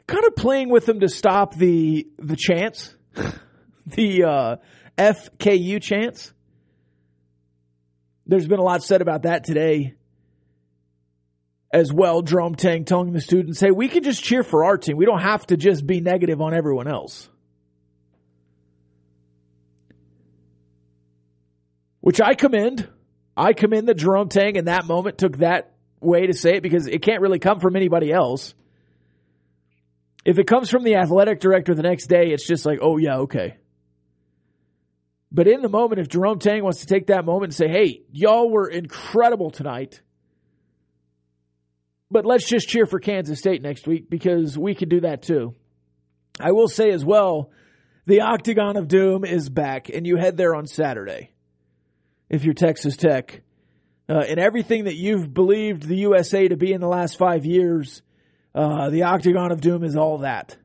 kind 0.06 0.24
of 0.24 0.36
playing 0.36 0.70
with 0.70 0.86
them 0.86 1.00
to 1.00 1.10
stop 1.10 1.56
the 1.56 2.08
the 2.20 2.36
chants, 2.36 2.96
the 3.88 4.24
uh, 4.24 4.56
FKU 5.00 5.82
chance. 5.82 6.32
There's 8.28 8.48
been 8.48 8.60
a 8.60 8.64
lot 8.64 8.84
said 8.84 9.02
about 9.02 9.24
that 9.24 9.44
today 9.44 9.96
as 11.74 11.92
well. 11.92 12.22
Jerome 12.22 12.56
Tang 12.56 12.86
telling 12.86 13.14
the 13.14 13.22
students, 13.22 13.60
hey, 13.60 13.72
we 13.72 13.88
can 13.88 14.04
just 14.04 14.24
cheer 14.24 14.44
for 14.44 14.64
our 14.64 14.78
team. 14.78 14.96
We 14.96 15.06
don't 15.06 15.22
have 15.22 15.46
to 15.48 15.58
just 15.58 15.86
be 15.88 16.02
negative 16.02 16.40
on 16.40 16.54
everyone 16.54 16.88
else. 16.88 17.30
Which 22.06 22.22
I 22.22 22.36
commend. 22.36 22.88
I 23.36 23.54
commend 23.54 23.88
that 23.88 23.96
Jerome 23.96 24.30
Tang 24.30 24.58
in 24.58 24.66
that 24.66 24.86
moment 24.86 25.18
took 25.18 25.38
that 25.38 25.74
way 26.00 26.28
to 26.28 26.34
say 26.34 26.58
it 26.58 26.62
because 26.62 26.86
it 26.86 27.02
can't 27.02 27.20
really 27.20 27.40
come 27.40 27.60
from 27.60 27.76
anybody 27.76 28.12
else. 28.12 28.54
If 30.24 30.38
it 30.38 30.46
comes 30.46 30.70
from 30.70 30.84
the 30.84 30.98
athletic 30.98 31.40
director 31.40 31.74
the 31.74 31.82
next 31.82 32.06
day, 32.06 32.28
it's 32.28 32.46
just 32.46 32.64
like, 32.64 32.78
oh, 32.80 32.98
yeah, 32.98 33.22
okay. 33.22 33.58
But 35.32 35.48
in 35.48 35.64
the 35.64 35.68
moment, 35.68 36.00
if 36.00 36.08
Jerome 36.08 36.38
Tang 36.38 36.64
wants 36.64 36.82
to 36.82 36.86
take 36.86 37.08
that 37.08 37.26
moment 37.26 37.46
and 37.46 37.56
say, 37.56 37.68
hey, 37.70 38.04
y'all 38.12 38.52
were 38.52 38.70
incredible 38.70 39.50
tonight, 39.50 40.00
but 42.12 42.24
let's 42.24 42.48
just 42.48 42.70
cheer 42.70 42.86
for 42.86 43.00
Kansas 43.00 43.40
State 43.40 43.64
next 43.64 43.88
week 43.88 44.12
because 44.12 44.56
we 44.56 44.76
can 44.76 44.90
do 44.90 45.02
that 45.02 45.24
too. 45.24 45.56
I 46.40 46.52
will 46.52 46.68
say 46.68 46.92
as 46.92 47.04
well, 47.04 47.50
the 48.06 48.22
Octagon 48.22 48.78
of 48.78 48.88
Doom 48.88 49.26
is 49.26 49.50
back, 49.50 49.90
and 49.90 50.06
you 50.06 50.18
head 50.18 50.38
there 50.38 50.54
on 50.54 50.68
Saturday 50.68 51.32
if 52.30 52.44
you're 52.44 52.54
Texas 52.54 52.98
Tech. 52.98 53.42
Uh, 54.08 54.24
and 54.28 54.40
everything 54.40 54.86
that 54.86 54.96
you've 54.96 55.34
believed 55.34 55.84
the 55.84 55.98
USA 55.98 56.48
to 56.48 56.58
be 56.58 56.72
in 56.72 56.82
the 56.82 56.88
last 56.88 57.18
five 57.18 57.46
years, 57.46 58.02
uh, 58.54 58.90
the 58.90 59.04
Octagon 59.04 59.52
of 59.52 59.62
Doom 59.62 59.84
is 59.84 59.96
all 59.96 60.20
that. 60.20 60.58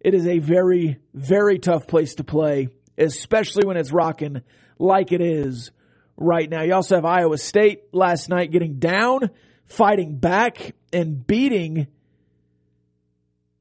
It 0.00 0.14
is 0.14 0.26
a 0.26 0.38
very, 0.38 0.98
very 1.12 1.58
tough 1.58 1.86
place 1.86 2.14
to 2.16 2.24
play, 2.24 2.68
especially 2.96 3.66
when 3.66 3.76
it's 3.76 3.92
rocking 3.92 4.42
like 4.78 5.12
it 5.12 5.20
is 5.20 5.70
right 6.16 6.48
now. 6.48 6.62
You 6.62 6.74
also 6.74 6.94
have 6.94 7.04
Iowa 7.04 7.36
State 7.38 7.92
last 7.92 8.28
night 8.28 8.50
getting 8.50 8.78
down, 8.78 9.30
fighting 9.66 10.16
back, 10.16 10.74
and 10.92 11.26
beating 11.26 11.88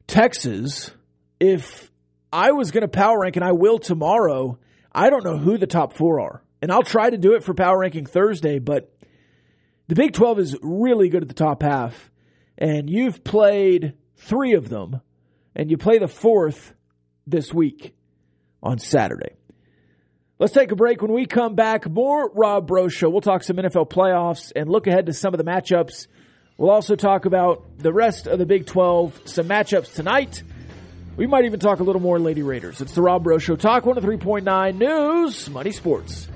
Texas. 0.08 0.92
If 1.40 1.92
I 2.32 2.52
was 2.52 2.72
going 2.72 2.84
to 2.84 2.88
power 2.88 3.20
rank, 3.20 3.36
and 3.36 3.44
I 3.44 3.52
will 3.52 3.80
tomorrow, 3.80 4.58
I 4.94 5.10
don't 5.10 5.26
know 5.26 5.38
who 5.38 5.58
the 5.58 5.68
top 5.68 5.94
four 5.94 6.22
are 6.22 6.45
and 6.62 6.72
I'll 6.72 6.84
try 6.84 7.10
to 7.10 7.18
do 7.18 7.34
it 7.34 7.44
for 7.44 7.54
Power 7.54 7.80
Ranking 7.80 8.06
Thursday, 8.06 8.60
but 8.60 8.92
the 9.88 9.96
Big 9.96 10.14
12 10.14 10.40
is 10.40 10.58
really 10.62 11.10
good 11.10 11.22
at 11.22 11.28
the 11.28 11.34
top 11.34 11.62
half, 11.62 12.12
and 12.58 12.90
you've 12.90 13.24
played 13.24 13.94
three 14.16 14.54
of 14.54 14.70
them, 14.70 15.02
and 15.56 15.70
you 15.70 15.78
play 15.78 16.00
the 16.00 16.08
fourth 16.08 16.74
this 17.28 17.54
week 17.54 17.94
on 18.64 18.80
Saturday. 18.80 19.36
Let's 20.38 20.54
take 20.54 20.72
a 20.72 20.76
break. 20.76 21.02
When 21.02 21.14
we 21.14 21.26
come 21.26 21.56
back, 21.56 21.90
more 21.90 22.30
Rob 22.30 22.68
Breaux 22.68 22.90
Show. 22.90 23.10
We'll 23.10 23.22
talk 23.22 23.42
some 23.44 23.56
NFL 23.56 23.90
playoffs 23.90 24.52
and 24.54 24.70
look 24.70 24.86
ahead 24.86 25.06
to 25.06 25.14
some 25.14 25.34
of 25.34 25.38
the 25.38 25.46
matchups. 25.46 26.08
We'll 26.58 26.72
also 26.72 26.96
talk 26.96 27.26
about 27.26 27.78
the 27.78 27.94
rest 27.94 28.28
of 28.28 28.40
the 28.40 28.46
Big 28.46 28.66
12, 28.66 29.22
some 29.26 29.48
matchups 29.48 29.94
tonight. 29.94 30.44
We 31.16 31.28
might 31.28 31.46
even 31.46 31.62
talk 31.62 31.80
a 31.80 31.84
little 31.84 32.02
more 32.02 32.20
Lady 32.20 32.44
Raiders. 32.44 32.82
It's 32.82 32.94
the 32.94 33.02
Rob 33.02 33.24
Breaux 33.24 33.38
Show. 33.38 33.56
Talk 33.56 33.84
103.9 33.84 34.78
News, 34.78 35.50
Money 35.50 35.72
Sports. 35.72 36.28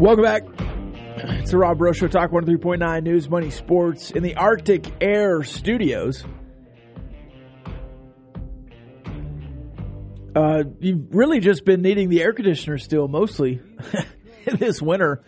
Welcome 0.00 0.24
back. 0.24 0.42
It's 1.40 1.50
the 1.50 1.58
Rob 1.58 1.76
Breaux 1.76 1.92
Show, 1.92 2.08
Talk 2.08 2.30
103.9 2.30 3.02
News, 3.02 3.28
Money, 3.28 3.50
Sports 3.50 4.10
in 4.10 4.22
the 4.22 4.34
Arctic 4.34 4.90
Air 5.00 5.42
Studios. 5.42 6.24
Uh, 10.34 10.62
you've 10.78 11.14
really 11.14 11.40
just 11.40 11.64
been 11.64 11.82
needing 11.82 12.08
the 12.08 12.22
air 12.22 12.32
conditioner 12.32 12.78
still, 12.78 13.08
mostly 13.08 13.60
this 14.58 14.80
winter. 14.80 15.22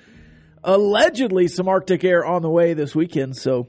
Allegedly, 0.62 1.48
some 1.48 1.68
Arctic 1.68 2.04
air 2.04 2.24
on 2.24 2.42
the 2.42 2.50
way 2.50 2.74
this 2.74 2.94
weekend. 2.94 3.36
So, 3.36 3.68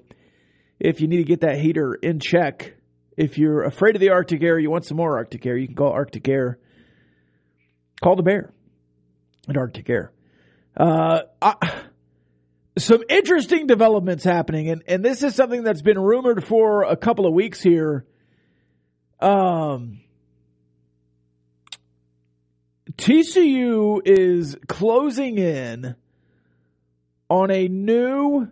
if 0.80 1.02
you 1.02 1.08
need 1.08 1.18
to 1.18 1.24
get 1.24 1.42
that 1.42 1.60
heater 1.60 1.96
in 1.96 2.20
check, 2.20 2.76
if 3.18 3.38
you're 3.38 3.64
afraid 3.64 3.96
of 3.96 4.00
the 4.02 4.10
Arctic 4.10 4.44
air, 4.44 4.60
you 4.60 4.70
want 4.70 4.86
some 4.86 4.98
more 4.98 5.18
Arctic 5.18 5.46
air, 5.46 5.58
you 5.58 5.68
can 5.68 5.76
call 5.76 5.92
Arctic 5.92 6.28
Air. 6.28 6.60
Call 8.02 8.16
the 8.16 8.24
bear 8.24 8.54
at 9.50 9.58
Arctic 9.58 9.90
Air. 9.90 10.12
Uh, 10.76 11.22
I, 11.42 11.56
some 12.78 13.04
interesting 13.10 13.68
developments 13.68 14.24
happening, 14.24 14.70
and, 14.70 14.84
and 14.88 15.06
this 15.06 15.24
is 15.24 15.36
something 15.36 15.64
that's 15.64 15.82
been 15.82 16.00
rumored 16.00 16.44
for 16.44 16.84
a 16.84 16.98
couple 16.98 17.26
of 17.26 17.34
weeks 17.34 17.62
here. 17.62 18.06
Um, 19.20 20.03
TCU 22.98 24.02
is 24.06 24.58
closing 24.68 25.38
in 25.38 25.96
on 27.30 27.52
a 27.52 27.68
new 27.68 28.48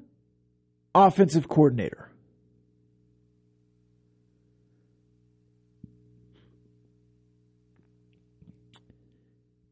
offensive 0.94 1.48
coordinator. 1.48 2.10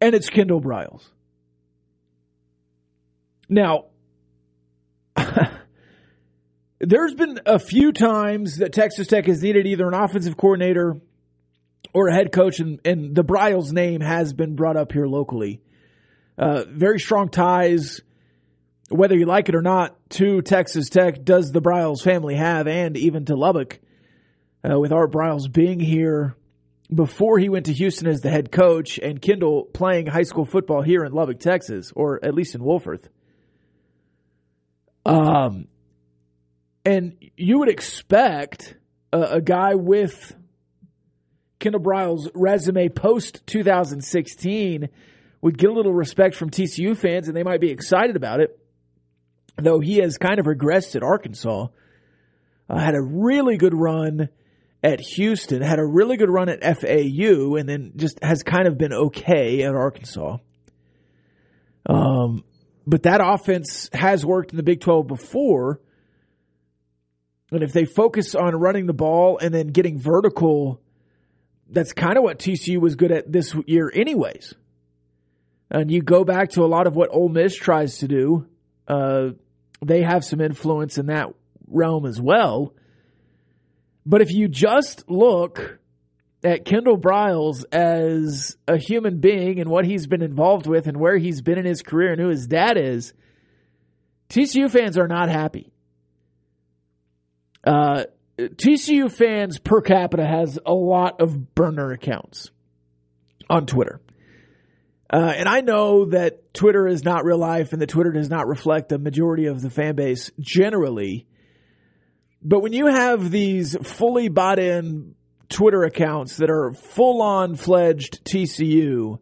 And 0.02 0.16
it's 0.16 0.30
Kendall 0.30 0.62
Briles. 0.62 1.10
Now, 3.50 3.86
there's 6.80 7.14
been 7.16 7.40
a 7.46 7.60
few 7.60 7.92
times 7.92 8.58
that 8.58 8.72
Texas 8.72 9.08
Tech 9.08 9.26
has 9.26 9.42
needed 9.42 9.68
either 9.68 9.88
an 9.88 9.94
offensive 9.94 10.38
coordinator 10.38 11.02
or 11.94 12.08
a 12.08 12.14
head 12.14 12.32
coach, 12.32 12.60
and, 12.60 12.80
and 12.86 13.16
the 13.16 13.24
Briles 13.24 13.72
name 13.72 14.02
has 14.02 14.34
been 14.34 14.56
brought 14.56 14.78
up 14.78 14.92
here 14.92 15.08
locally. 15.08 15.62
Uh, 16.38 16.64
very 16.70 17.00
strong 17.00 17.30
ties, 17.30 18.02
whether 18.90 19.18
you 19.18 19.26
like 19.26 19.50
it 19.50 19.56
or 19.56 19.62
not, 19.62 19.98
to 20.12 20.42
Texas 20.42 20.90
Tech 20.90 21.24
does 21.24 21.52
the 21.52 21.62
Briles 21.62 22.02
family 22.02 22.36
have, 22.36 22.68
and 22.68 22.96
even 22.96 23.26
to 23.26 23.36
Lubbock, 23.36 23.80
uh, 24.64 24.80
with 24.80 24.92
Art 24.92 25.12
Briles 25.12 25.52
being 25.52 25.80
here 25.80 26.36
before 26.94 27.38
he 27.38 27.50
went 27.50 27.68
to 27.68 27.74
Houston 27.74 28.08
as 28.08 28.22
the 28.22 28.30
head 28.30 28.52
coach, 28.52 28.98
and 28.98 29.22
Kendall 29.22 29.66
playing 29.66 30.08
high 30.08 30.24
school 30.24 30.46
football 30.46 30.82
here 30.82 31.04
in 31.04 31.12
Lubbock, 31.12 31.40
Texas, 31.40 31.92
or 31.96 32.24
at 32.24 32.34
least 32.34 32.56
in 32.56 32.62
Wolfforth. 32.62 33.06
Um, 35.06 35.68
and 36.86 37.16
you 37.38 37.60
would 37.60 37.70
expect 37.70 38.76
a, 39.14 39.22
a 39.22 39.42
guy 39.42 39.76
with 39.76 40.36
Kendall 41.60 41.82
Briles' 41.82 42.30
resume 42.34 42.90
post 42.90 43.46
2016 43.46 44.90
would 45.42 45.58
get 45.58 45.70
a 45.70 45.74
little 45.74 45.94
respect 45.94 46.36
from 46.36 46.50
TCU 46.50 46.98
fans, 46.98 47.28
and 47.28 47.36
they 47.36 47.44
might 47.44 47.62
be 47.62 47.70
excited 47.70 48.16
about 48.16 48.40
it. 48.40 48.58
Though 49.58 49.80
he 49.80 49.98
has 49.98 50.18
kind 50.18 50.40
of 50.40 50.46
regressed 50.46 50.96
at 50.96 51.04
Arkansas, 51.04 51.68
uh, 52.70 52.78
had 52.78 52.96
a 52.96 53.02
really 53.02 53.58
good 53.58 53.74
run 53.74 54.30
at 54.82 55.02
Houston, 55.02 55.62
had 55.62 55.80
a 55.80 55.86
really 55.86 56.16
good 56.16 56.30
run 56.30 56.48
at 56.48 56.64
FAU, 56.64 57.56
and 57.56 57.68
then 57.68 57.92
just 57.98 58.24
has 58.24 58.44
kind 58.44 58.68
of 58.68 58.78
been 58.78 58.94
okay 58.94 59.64
at 59.64 59.76
Arkansas. 59.76 60.38
Um, 61.86 62.44
but 62.88 63.04
that 63.04 63.22
offense 63.24 63.90
has 63.94 64.26
worked 64.26 64.52
in 64.52 64.58
the 64.58 64.64
Big 64.64 64.80
12 64.80 65.08
before. 65.08 65.82
And 67.52 67.64
if 67.64 67.74
they 67.74 67.86
focus 67.86 68.36
on 68.36 68.56
running 68.56 68.86
the 68.86 68.94
ball 68.94 69.40
and 69.42 69.54
then 69.54 69.68
getting 69.68 70.00
vertical, 70.00 70.82
that's 71.70 71.94
kind 71.94 72.18
of 72.18 72.24
what 72.24 72.40
TCU 72.40 72.80
was 72.80 72.96
good 72.96 73.12
at 73.12 73.32
this 73.32 73.54
year, 73.66 73.92
anyways. 73.94 74.54
And 75.72 75.92
you 75.92 76.02
go 76.02 76.24
back 76.24 76.52
to 76.52 76.64
a 76.64 76.68
lot 76.68 76.88
of 76.88 76.96
what 76.96 77.10
Ole 77.14 77.30
Miss 77.30 77.56
tries 77.56 78.00
to 78.00 78.08
do. 78.08 78.48
Uh, 78.88 79.30
they 79.86 80.02
have 80.02 80.26
some 80.26 80.42
influence 80.42 80.98
in 80.98 81.08
that 81.08 81.28
realm 81.68 82.06
as 82.06 82.20
well. 82.20 82.74
But 84.06 84.22
if 84.22 84.32
you 84.32 84.48
just 84.48 85.10
look 85.10 85.80
at 86.44 86.66
Kendall 86.66 86.98
Briles 86.98 87.64
as 87.72 88.58
a 88.68 88.78
human 88.78 89.20
being 89.20 89.60
and 89.60 89.70
what 89.70 89.86
he's 89.86 90.08
been 90.08 90.24
involved 90.24 90.66
with 90.66 90.88
and 90.88 90.98
where 90.98 91.18
he's 91.18 91.42
been 91.42 91.60
in 91.60 91.66
his 91.66 91.82
career 91.82 92.14
and 92.14 92.22
who 92.22 92.30
his 92.30 92.48
dad 92.48 92.78
is, 92.78 93.14
TCU 94.30 94.72
fans 94.72 94.98
are 94.98 95.08
not 95.08 95.30
happy. 95.30 95.72
Uh, 97.64 98.06
TCU 98.48 99.12
fans 99.12 99.60
per 99.60 99.82
capita 99.82 100.26
has 100.26 100.60
a 100.66 100.74
lot 100.74 101.22
of 101.22 101.56
burner 101.56 101.92
accounts 101.92 102.52
on 103.50 103.66
Twitter. 103.66 104.00
Uh, 105.12 105.34
and 105.36 105.50
I 105.50 105.62
know 105.62 106.06
that 106.06 106.54
Twitter 106.54 106.88
is 106.88 107.04
not 107.04 107.26
real 107.26 107.40
life 107.40 107.74
and 107.74 107.82
that 107.82 107.90
Twitter 107.90 108.12
does 108.12 108.30
not 108.30 108.48
reflect 108.48 108.90
the 108.90 109.00
majority 109.00 109.48
of 109.48 109.62
the 109.62 109.70
fan 109.70 109.96
base 109.96 110.32
generally. 110.40 111.26
But 112.42 112.60
when 112.62 112.74
you 112.74 112.88
have 112.88 113.32
these 113.32 113.76
fully 113.76 114.30
bought 114.30 114.60
in 114.60 115.16
Twitter 115.50 115.84
accounts 115.84 116.38
that 116.38 116.52
are 116.52 116.74
full 116.74 117.24
on 117.24 117.56
fledged 117.56 118.24
TCU 118.24 119.20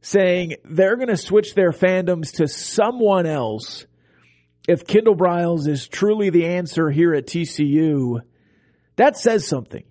saying 0.00 0.56
they're 0.64 0.96
going 0.96 1.08
to 1.08 1.16
switch 1.16 1.54
their 1.54 1.70
fandoms 1.70 2.36
to 2.36 2.48
someone 2.48 3.26
else 3.26 3.86
if 4.66 4.86
Kendall 4.86 5.16
Briles 5.16 5.68
is 5.68 5.86
truly 5.88 6.30
the 6.30 6.46
answer 6.46 6.90
here 6.90 7.14
at 7.14 7.26
TCU, 7.26 8.20
that 8.96 9.16
says 9.16 9.46
something. 9.46 9.84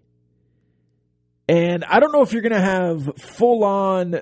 And 1.47 1.85
I 1.85 1.99
don't 1.99 2.11
know 2.11 2.21
if 2.21 2.33
you're 2.33 2.41
going 2.41 2.53
to 2.53 2.61
have 2.61 3.17
full 3.17 3.63
on 3.63 4.15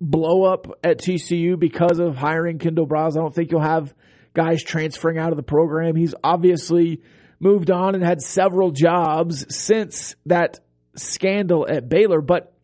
blow 0.00 0.44
up 0.44 0.66
at 0.84 0.98
TCU 0.98 1.58
because 1.58 1.98
of 1.98 2.16
hiring 2.16 2.58
Kendall 2.58 2.86
Briles. 2.86 3.12
I 3.16 3.20
don't 3.20 3.34
think 3.34 3.50
you'll 3.50 3.60
have 3.60 3.92
guys 4.32 4.62
transferring 4.62 5.18
out 5.18 5.32
of 5.32 5.36
the 5.36 5.42
program. 5.42 5.96
He's 5.96 6.14
obviously 6.22 7.02
moved 7.40 7.70
on 7.70 7.94
and 7.94 8.04
had 8.04 8.20
several 8.20 8.70
jobs 8.70 9.54
since 9.54 10.14
that 10.26 10.60
scandal 10.94 11.66
at 11.68 11.88
Baylor, 11.88 12.20
but 12.20 12.54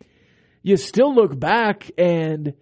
you 0.63 0.77
still 0.77 1.15
look 1.15 1.39
back 1.39 1.91
and 1.99 2.55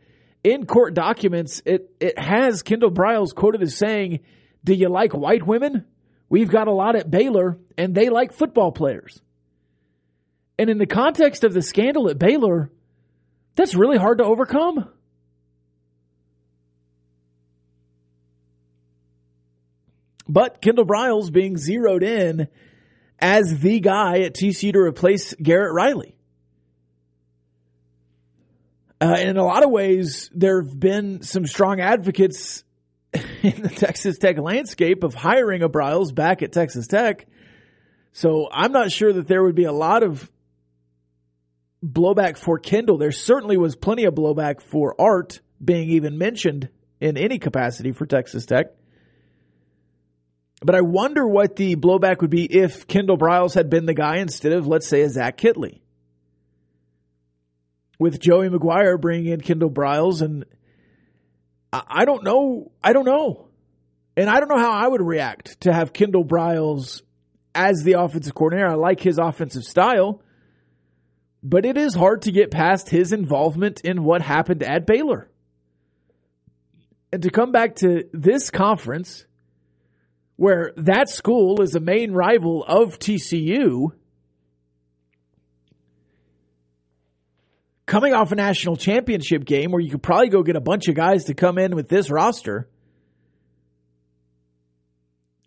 in 0.44 0.66
court 0.66 0.94
documents, 0.94 1.62
it, 1.64 1.94
it 2.00 2.18
has 2.18 2.62
Kendall 2.62 2.90
Briles 2.90 3.34
quoted 3.34 3.62
as 3.62 3.76
saying, 3.76 4.20
Do 4.64 4.74
you 4.74 4.88
like 4.88 5.12
white 5.12 5.46
women? 5.46 5.86
We've 6.28 6.50
got 6.50 6.68
a 6.68 6.72
lot 6.72 6.96
at 6.96 7.10
Baylor, 7.10 7.58
and 7.76 7.94
they 7.94 8.08
like 8.08 8.32
football 8.32 8.72
players. 8.72 9.20
And 10.58 10.70
in 10.70 10.78
the 10.78 10.86
context 10.86 11.44
of 11.44 11.52
the 11.52 11.62
scandal 11.62 12.08
at 12.08 12.18
Baylor, 12.18 12.70
that's 13.54 13.74
really 13.74 13.98
hard 13.98 14.18
to 14.18 14.24
overcome. 14.24 14.88
But 20.28 20.62
Kendall 20.62 20.86
Briles 20.86 21.30
being 21.30 21.58
zeroed 21.58 22.02
in 22.02 22.48
as 23.18 23.58
the 23.58 23.80
guy 23.80 24.20
at 24.20 24.34
TCU 24.34 24.72
to 24.72 24.78
replace 24.78 25.34
Garrett 25.34 25.74
Riley. 25.74 26.16
Uh, 29.00 29.16
in 29.18 29.36
a 29.36 29.44
lot 29.44 29.64
of 29.64 29.70
ways, 29.70 30.30
there 30.32 30.62
have 30.62 30.78
been 30.78 31.22
some 31.22 31.44
strong 31.44 31.80
advocates 31.80 32.64
in 33.42 33.62
the 33.62 33.68
Texas 33.68 34.18
Tech 34.18 34.38
landscape 34.38 35.04
of 35.04 35.14
hiring 35.14 35.62
a 35.62 35.68
Briles 35.68 36.14
back 36.14 36.42
at 36.42 36.52
Texas 36.52 36.86
Tech. 36.86 37.26
So 38.12 38.48
I'm 38.52 38.72
not 38.72 38.90
sure 38.90 39.12
that 39.12 39.26
there 39.26 39.42
would 39.42 39.54
be 39.54 39.64
a 39.64 39.72
lot 39.72 40.02
of 40.02 40.30
blowback 41.84 42.36
for 42.36 42.58
Kendall. 42.58 42.98
There 42.98 43.12
certainly 43.12 43.56
was 43.56 43.76
plenty 43.76 44.04
of 44.04 44.14
blowback 44.14 44.62
for 44.62 44.94
Art 45.00 45.40
being 45.62 45.90
even 45.90 46.18
mentioned 46.18 46.68
in 47.00 47.16
any 47.16 47.38
capacity 47.38 47.92
for 47.92 48.06
Texas 48.06 48.46
Tech. 48.46 48.66
But 50.64 50.76
I 50.76 50.80
wonder 50.80 51.26
what 51.26 51.56
the 51.56 51.74
blowback 51.74 52.20
would 52.20 52.30
be 52.30 52.44
if 52.44 52.86
Kendall 52.86 53.18
Briles 53.18 53.54
had 53.54 53.68
been 53.68 53.84
the 53.84 53.94
guy 53.94 54.18
instead 54.18 54.52
of, 54.52 54.68
let's 54.68 54.86
say, 54.86 55.00
a 55.02 55.08
Zach 55.08 55.36
Kittley. 55.36 55.80
With 57.98 58.20
Joey 58.20 58.48
McGuire 58.48 59.00
bringing 59.00 59.32
in 59.32 59.40
Kendall 59.40 59.70
Briles, 59.70 60.22
and 60.22 60.44
I 61.72 62.04
don't 62.04 62.22
know. 62.22 62.70
I 62.82 62.92
don't 62.92 63.06
know. 63.06 63.48
And 64.16 64.28
I 64.28 64.40
don't 64.40 64.48
know 64.48 64.58
how 64.58 64.72
I 64.72 64.86
would 64.86 65.00
react 65.00 65.62
to 65.62 65.72
have 65.72 65.92
Kendall 65.92 66.24
Briles 66.24 67.00
as 67.54 67.82
the 67.82 67.94
offensive 67.94 68.34
coordinator. 68.34 68.68
I 68.68 68.74
like 68.74 69.00
his 69.00 69.18
offensive 69.18 69.64
style, 69.64 70.22
but 71.42 71.64
it 71.64 71.78
is 71.78 71.94
hard 71.94 72.22
to 72.22 72.32
get 72.32 72.50
past 72.50 72.90
his 72.90 73.12
involvement 73.12 73.80
in 73.82 74.04
what 74.04 74.20
happened 74.20 74.62
at 74.62 74.86
Baylor. 74.86 75.30
And 77.10 77.22
to 77.22 77.30
come 77.30 77.52
back 77.52 77.76
to 77.76 78.04
this 78.12 78.50
conference, 78.50 79.24
where 80.36 80.72
that 80.76 81.08
school 81.08 81.62
is 81.62 81.74
a 81.74 81.80
main 81.80 82.12
rival 82.12 82.64
of 82.64 82.98
TCU, 82.98 83.92
coming 87.86 88.14
off 88.14 88.32
a 88.32 88.34
national 88.34 88.76
championship 88.76 89.44
game 89.44 89.72
where 89.72 89.80
you 89.80 89.90
could 89.90 90.02
probably 90.02 90.28
go 90.28 90.42
get 90.42 90.56
a 90.56 90.60
bunch 90.60 90.88
of 90.88 90.94
guys 90.94 91.24
to 91.24 91.34
come 91.34 91.58
in 91.58 91.74
with 91.74 91.88
this 91.88 92.10
roster. 92.10 92.68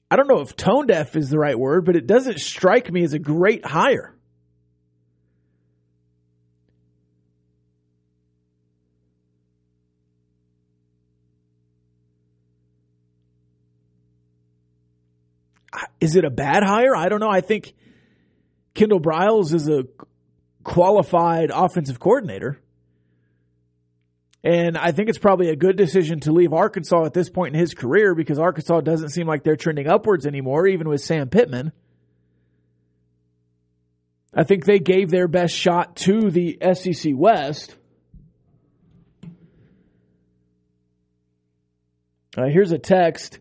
I 0.10 0.16
don't 0.18 0.28
know 0.28 0.42
if 0.42 0.56
tone 0.56 0.88
deaf 0.88 1.16
is 1.16 1.30
the 1.30 1.40
right 1.40 1.58
word, 1.58 1.86
but 1.86 1.96
it 1.96 2.08
doesn't 2.08 2.40
strike 2.40 2.92
me 2.92 3.04
as 3.04 3.14
a 3.14 3.20
great 3.20 3.66
hire. 3.66 4.16
Is 16.00 16.16
it 16.16 16.24
a 16.24 16.30
bad 16.30 16.64
hire? 16.64 16.96
I 16.96 17.10
don't 17.10 17.20
know. 17.20 17.30
I 17.30 17.42
think 17.42 17.74
Kendall 18.74 19.00
Briles 19.00 19.54
is 19.54 19.68
a 19.68 19.86
qualified 20.66 21.52
offensive 21.54 22.00
coordinator. 22.00 22.60
And 24.44 24.78
I 24.78 24.92
think 24.92 25.08
it's 25.08 25.18
probably 25.18 25.50
a 25.50 25.56
good 25.56 25.78
decision 25.78 26.20
to 26.22 26.34
leave 26.34 26.52
Arkansas 26.52 27.06
at 27.06 27.14
this 27.14 27.30
point 27.30 27.56
in 27.56 27.60
his 27.60 27.74
career 27.74 28.14
because 28.14 28.38
Arkansas 28.38 28.82
doesn't 28.82 29.10
seem 29.10 29.26
like 29.26 29.44
they're 29.44 29.56
trending 29.56 29.88
upwards 29.88 30.26
anymore, 30.26 30.68
even 30.68 30.90
with 30.90 31.02
Sam 31.02 31.30
Pittman. 31.30 31.72
I 34.34 34.44
think 34.44 34.66
they 34.66 34.80
gave 34.80 35.10
their 35.10 35.28
best 35.28 35.56
shot 35.56 35.96
to 35.98 36.30
the 36.30 36.60
SEC 36.74 37.14
West. 37.16 37.76
Uh, 42.38 42.48
here's 42.50 42.74
a 42.74 42.78
text. 42.78 43.40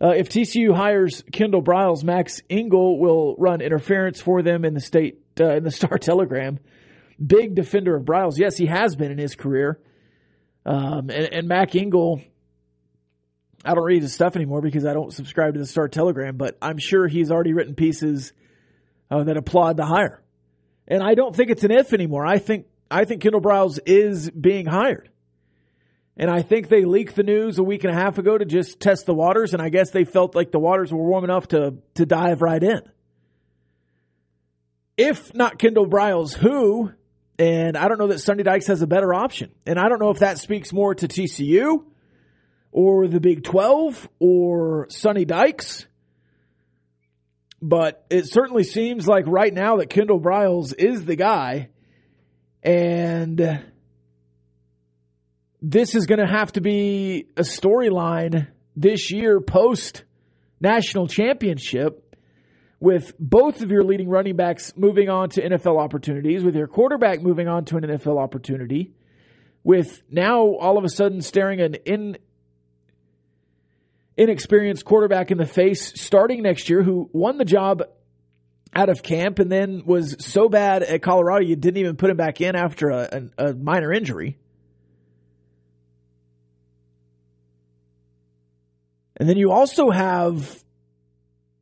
Uh, 0.00 0.10
if 0.10 0.28
TCU 0.28 0.74
hires 0.74 1.24
Kendall 1.32 1.62
Briles, 1.62 2.04
Mac 2.04 2.28
Engel 2.48 3.00
will 3.00 3.34
run 3.38 3.60
interference 3.60 4.20
for 4.20 4.42
them 4.42 4.64
in 4.64 4.74
the 4.74 4.80
state 4.80 5.25
uh, 5.40 5.56
in 5.56 5.64
the 5.64 5.70
Star 5.72 5.98
Telegram. 5.98 6.58
Big 7.24 7.54
defender 7.54 7.96
of 7.96 8.04
Briles. 8.04 8.38
Yes, 8.38 8.56
he 8.56 8.66
has 8.66 8.94
been 8.96 9.10
in 9.10 9.18
his 9.18 9.34
career. 9.34 9.80
Um, 10.64 11.10
and, 11.10 11.32
and 11.32 11.48
Mac 11.48 11.74
Engel, 11.74 12.20
I 13.64 13.74
don't 13.74 13.84
read 13.84 14.02
his 14.02 14.12
stuff 14.12 14.36
anymore 14.36 14.60
because 14.60 14.84
I 14.84 14.92
don't 14.92 15.12
subscribe 15.12 15.54
to 15.54 15.60
the 15.60 15.66
Star 15.66 15.88
Telegram, 15.88 16.36
but 16.36 16.58
I'm 16.60 16.78
sure 16.78 17.06
he's 17.06 17.30
already 17.30 17.52
written 17.52 17.74
pieces 17.74 18.32
uh, 19.10 19.24
that 19.24 19.36
applaud 19.36 19.76
the 19.76 19.86
hire. 19.86 20.22
And 20.88 21.02
I 21.02 21.14
don't 21.14 21.34
think 21.34 21.50
it's 21.50 21.64
an 21.64 21.70
if 21.70 21.92
anymore. 21.92 22.26
I 22.26 22.38
think 22.38 22.66
I 22.90 23.04
think 23.04 23.22
Kendall 23.22 23.40
Briles 23.40 23.78
is 23.86 24.30
being 24.30 24.66
hired. 24.66 25.10
And 26.16 26.30
I 26.30 26.42
think 26.42 26.68
they 26.68 26.84
leaked 26.84 27.14
the 27.14 27.22
news 27.22 27.58
a 27.58 27.62
week 27.62 27.84
and 27.84 27.92
a 27.92 27.96
half 27.96 28.18
ago 28.18 28.38
to 28.38 28.44
just 28.44 28.80
test 28.80 29.04
the 29.04 29.12
waters, 29.12 29.52
and 29.52 29.60
I 29.60 29.68
guess 29.68 29.90
they 29.90 30.04
felt 30.04 30.34
like 30.34 30.50
the 30.50 30.58
waters 30.58 30.92
were 30.92 31.02
warm 31.02 31.24
enough 31.24 31.48
to 31.48 31.74
to 31.94 32.06
dive 32.06 32.40
right 32.40 32.62
in. 32.62 32.80
If 34.96 35.34
not 35.34 35.58
Kendall 35.58 35.86
Briles, 35.86 36.34
who? 36.34 36.90
And 37.38 37.76
I 37.76 37.88
don't 37.88 37.98
know 37.98 38.08
that 38.08 38.20
Sonny 38.20 38.42
Dykes 38.42 38.68
has 38.68 38.80
a 38.80 38.86
better 38.86 39.12
option. 39.12 39.50
And 39.66 39.78
I 39.78 39.88
don't 39.88 40.00
know 40.00 40.10
if 40.10 40.20
that 40.20 40.38
speaks 40.38 40.72
more 40.72 40.94
to 40.94 41.06
TCU 41.06 41.84
or 42.72 43.06
the 43.08 43.20
Big 43.20 43.44
12 43.44 44.08
or 44.18 44.86
Sonny 44.88 45.24
Dykes. 45.24 45.86
But 47.60 48.06
it 48.10 48.30
certainly 48.30 48.64
seems 48.64 49.06
like 49.06 49.24
right 49.26 49.52
now 49.52 49.76
that 49.76 49.90
Kendall 49.90 50.20
Briles 50.20 50.74
is 50.78 51.04
the 51.04 51.16
guy. 51.16 51.68
And 52.62 53.64
this 55.60 55.94
is 55.94 56.06
going 56.06 56.20
to 56.20 56.26
have 56.26 56.52
to 56.52 56.60
be 56.60 57.26
a 57.36 57.42
storyline 57.42 58.48
this 58.76 59.10
year 59.10 59.40
post 59.40 60.04
national 60.60 61.06
championship 61.06 62.05
with 62.78 63.14
both 63.18 63.62
of 63.62 63.70
your 63.70 63.84
leading 63.84 64.08
running 64.08 64.36
backs 64.36 64.72
moving 64.76 65.08
on 65.08 65.30
to 65.30 65.42
NFL 65.42 65.78
opportunities, 65.78 66.44
with 66.44 66.54
your 66.54 66.66
quarterback 66.66 67.22
moving 67.22 67.48
on 67.48 67.64
to 67.66 67.76
an 67.76 67.84
NFL 67.84 68.18
opportunity, 68.18 68.92
with 69.64 70.02
now 70.10 70.54
all 70.56 70.78
of 70.78 70.84
a 70.84 70.88
sudden 70.88 71.22
staring 71.22 71.60
an 71.60 71.74
in, 71.86 72.18
inexperienced 74.16 74.84
quarterback 74.84 75.30
in 75.30 75.38
the 75.38 75.46
face 75.46 76.00
starting 76.00 76.42
next 76.42 76.68
year 76.68 76.82
who 76.82 77.08
won 77.12 77.38
the 77.38 77.44
job 77.44 77.82
out 78.74 78.88
of 78.90 79.02
camp 79.02 79.38
and 79.38 79.50
then 79.50 79.82
was 79.86 80.16
so 80.18 80.48
bad 80.48 80.82
at 80.82 81.00
Colorado 81.00 81.44
you 81.44 81.56
didn't 81.56 81.78
even 81.78 81.96
put 81.96 82.10
him 82.10 82.16
back 82.16 82.40
in 82.40 82.54
after 82.54 82.90
a, 82.90 83.22
a, 83.38 83.46
a 83.46 83.54
minor 83.54 83.92
injury. 83.92 84.38
And 89.16 89.26
then 89.26 89.38
you 89.38 89.50
also 89.50 89.90
have 89.90 90.62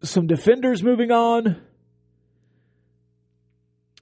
some 0.04 0.26
defenders 0.26 0.82
moving 0.82 1.10
on. 1.10 1.60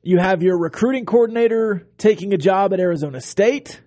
You 0.02 0.18
have 0.18 0.42
your 0.42 0.58
recruiting 0.58 1.06
coordinator 1.06 1.86
taking 1.96 2.34
a 2.34 2.36
job 2.36 2.72
at 2.72 2.80
Arizona 2.80 3.20
State. 3.20 3.80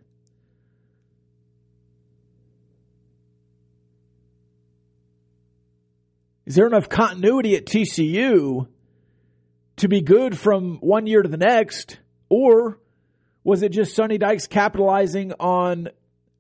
Is 6.46 6.56
there 6.56 6.68
enough 6.68 6.88
continuity 6.88 7.56
at 7.56 7.66
TCU 7.66 8.68
to 9.78 9.88
be 9.88 10.02
good 10.02 10.38
from 10.38 10.78
one 10.78 11.08
year 11.08 11.22
to 11.22 11.28
the 11.28 11.38
next? 11.38 12.00
Or 12.30 12.80
was 13.44 13.62
it 13.62 13.70
just 13.70 13.96
Sonny 13.96 14.18
Dykes 14.18 14.48
capitalizing 14.48 15.34
on 15.40 15.90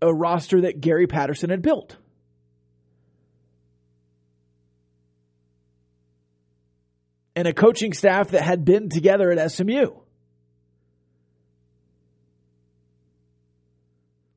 a 0.01 0.13
roster 0.13 0.61
that 0.61 0.79
Gary 0.79 1.07
Patterson 1.07 1.49
had 1.49 1.61
built? 1.61 1.97
And 7.35 7.47
a 7.47 7.53
coaching 7.53 7.93
staff 7.93 8.29
that 8.29 8.41
had 8.41 8.63
been 8.63 8.89
together 8.89 9.31
at 9.31 9.51
SMU. 9.51 9.91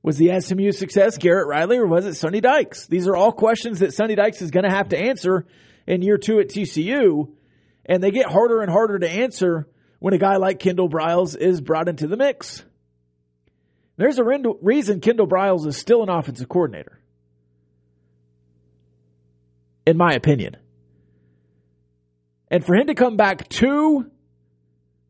Was 0.02 0.16
the 0.16 0.40
SMU 0.40 0.72
success 0.72 1.18
Garrett 1.18 1.48
Riley 1.48 1.78
or 1.78 1.86
was 1.86 2.06
it 2.06 2.14
Sonny 2.14 2.40
Dykes? 2.40 2.86
These 2.86 3.06
are 3.06 3.14
all 3.14 3.30
questions 3.32 3.80
that 3.80 3.92
Sonny 3.92 4.14
Dykes 4.14 4.40
is 4.40 4.50
going 4.50 4.64
to 4.64 4.74
have 4.74 4.88
to 4.88 4.98
answer 4.98 5.46
in 5.86 6.02
year 6.02 6.18
two 6.18 6.38
at 6.38 6.48
TCU, 6.48 7.30
and 7.84 8.02
they 8.02 8.10
get 8.10 8.26
harder 8.26 8.60
and 8.60 8.70
harder 8.70 8.98
to 8.98 9.08
answer 9.08 9.68
when 9.98 10.14
a 10.14 10.18
guy 10.18 10.36
like 10.36 10.60
Kendall 10.60 10.88
Briles 10.88 11.36
is 11.36 11.60
brought 11.60 11.88
into 11.88 12.06
the 12.06 12.16
mix. 12.16 12.64
There's 13.96 14.18
a 14.18 14.24
reason 14.24 15.00
Kendall 15.00 15.26
Briles 15.26 15.66
is 15.66 15.76
still 15.76 16.02
an 16.02 16.08
offensive 16.08 16.48
coordinator, 16.48 17.00
in 19.84 19.96
my 19.96 20.12
opinion. 20.12 20.56
And 22.50 22.64
for 22.64 22.74
him 22.74 22.86
to 22.86 22.94
come 22.94 23.16
back 23.16 23.48
to 23.48 24.10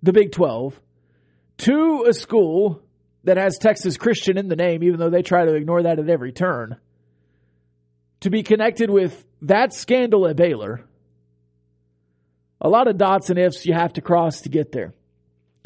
the 0.03 0.12
Big 0.12 0.33
12, 0.33 0.81
to 1.59 2.05
a 2.09 2.12
school 2.12 2.83
that 3.24 3.37
has 3.37 3.59
Texas 3.59 3.96
Christian 3.96 4.38
in 4.38 4.48
the 4.48 4.57
name, 4.57 4.83
even 4.83 4.98
though 4.98 5.11
they 5.11 5.22
try 5.22 5.44
to 5.44 5.55
ignore 5.55 5.83
that 5.83 5.98
at 5.98 6.09
every 6.09 6.33
turn, 6.33 6.77
to 8.20 8.31
be 8.31 8.42
connected 8.42 8.90
with 8.90 9.24
that 9.42 9.72
scandal 9.72 10.27
at 10.27 10.37
Baylor, 10.37 10.85
a 12.61 12.68
lot 12.68 12.88
of 12.88 12.98
dots 12.98 13.31
and 13.31 13.38
ifs 13.38 13.66
you 13.66 13.74
have 13.74 13.92
to 13.94 14.01
cross 14.01 14.42
to 14.42 14.48
get 14.48 14.72
there. 14.72 14.92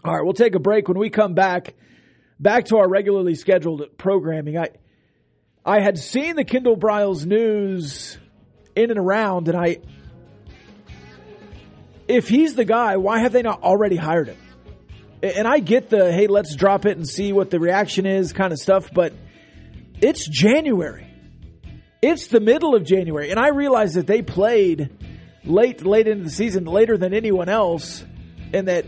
All 0.05 0.15
right, 0.15 0.25
we'll 0.25 0.35
take 0.35 0.55
a 0.55 0.61
break. 0.61 0.89
When 0.89 0.99
we 0.99 1.11
come 1.11 1.35
back, 1.35 1.75
back 2.39 2.67
to 2.67 2.79
our 2.79 2.89
regularly 2.89 3.35
scheduled 3.35 3.97
programming, 3.97 4.59
I 4.59 4.71
I 5.65 5.81
had 5.81 5.97
seen 5.97 6.35
the 6.35 6.45
Kendall 6.45 6.77
Briles 6.77 7.25
news 7.25 8.19
in 8.75 8.91
and 8.91 8.99
around, 8.99 9.49
and 9.49 9.57
I 9.57 9.79
if 12.13 12.29
he's 12.29 12.55
the 12.55 12.65
guy, 12.65 12.99
why 12.99 13.21
have 13.21 13.33
they 13.33 13.43
not 13.43 13.63
already 13.63 13.97
hired 13.97 14.29
him? 14.29 14.37
And 15.23 15.47
I 15.47 15.61
get 15.61 15.89
the 15.89 16.13
hey, 16.13 16.27
let's 16.27 16.55
drop 16.55 16.85
it 16.85 16.97
and 16.97 17.09
see 17.09 17.33
what 17.33 17.51
the 17.51 17.59
reaction 17.59 18.07
is 18.07 18.33
kind 18.33 18.53
of 18.53 18.59
stuff, 18.59 18.91
but 18.93 19.13
it's 20.01 20.29
January. 20.29 21.07
It's 22.03 22.27
the 22.27 22.41
middle 22.41 22.75
of 22.75 22.85
January, 22.85 23.31
and 23.31 23.39
I 23.39 23.49
realize 23.49 23.95
that 23.95 24.09
they 24.09 24.23
played 24.23 24.91
late, 25.45 25.87
late 25.87 26.09
into 26.09 26.25
the 26.25 26.31
season, 26.31 26.65
later 26.65 26.99
than 26.99 27.15
anyone 27.15 27.49
else, 27.49 28.05
and 28.53 28.67
that 28.67 28.85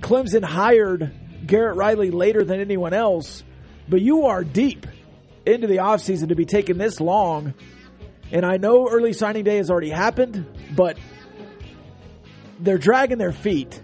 Clemson 0.00 0.44
hired 0.44 1.12
Garrett 1.46 1.76
Riley 1.76 2.10
later 2.10 2.44
than 2.44 2.60
anyone 2.60 2.92
else. 2.92 3.44
But 3.88 4.00
you 4.00 4.26
are 4.26 4.44
deep 4.44 4.86
into 5.46 5.66
the 5.66 5.76
offseason 5.76 6.28
to 6.28 6.34
be 6.34 6.44
taking 6.44 6.76
this 6.76 7.00
long. 7.00 7.54
And 8.32 8.44
I 8.44 8.58
know 8.58 8.88
early 8.88 9.12
signing 9.12 9.44
day 9.44 9.56
has 9.56 9.70
already 9.70 9.88
happened, 9.88 10.44
but 10.76 10.98
they're 12.58 12.78
dragging 12.78 13.18
their 13.18 13.32
feet. 13.32 13.80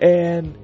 And 0.00 0.56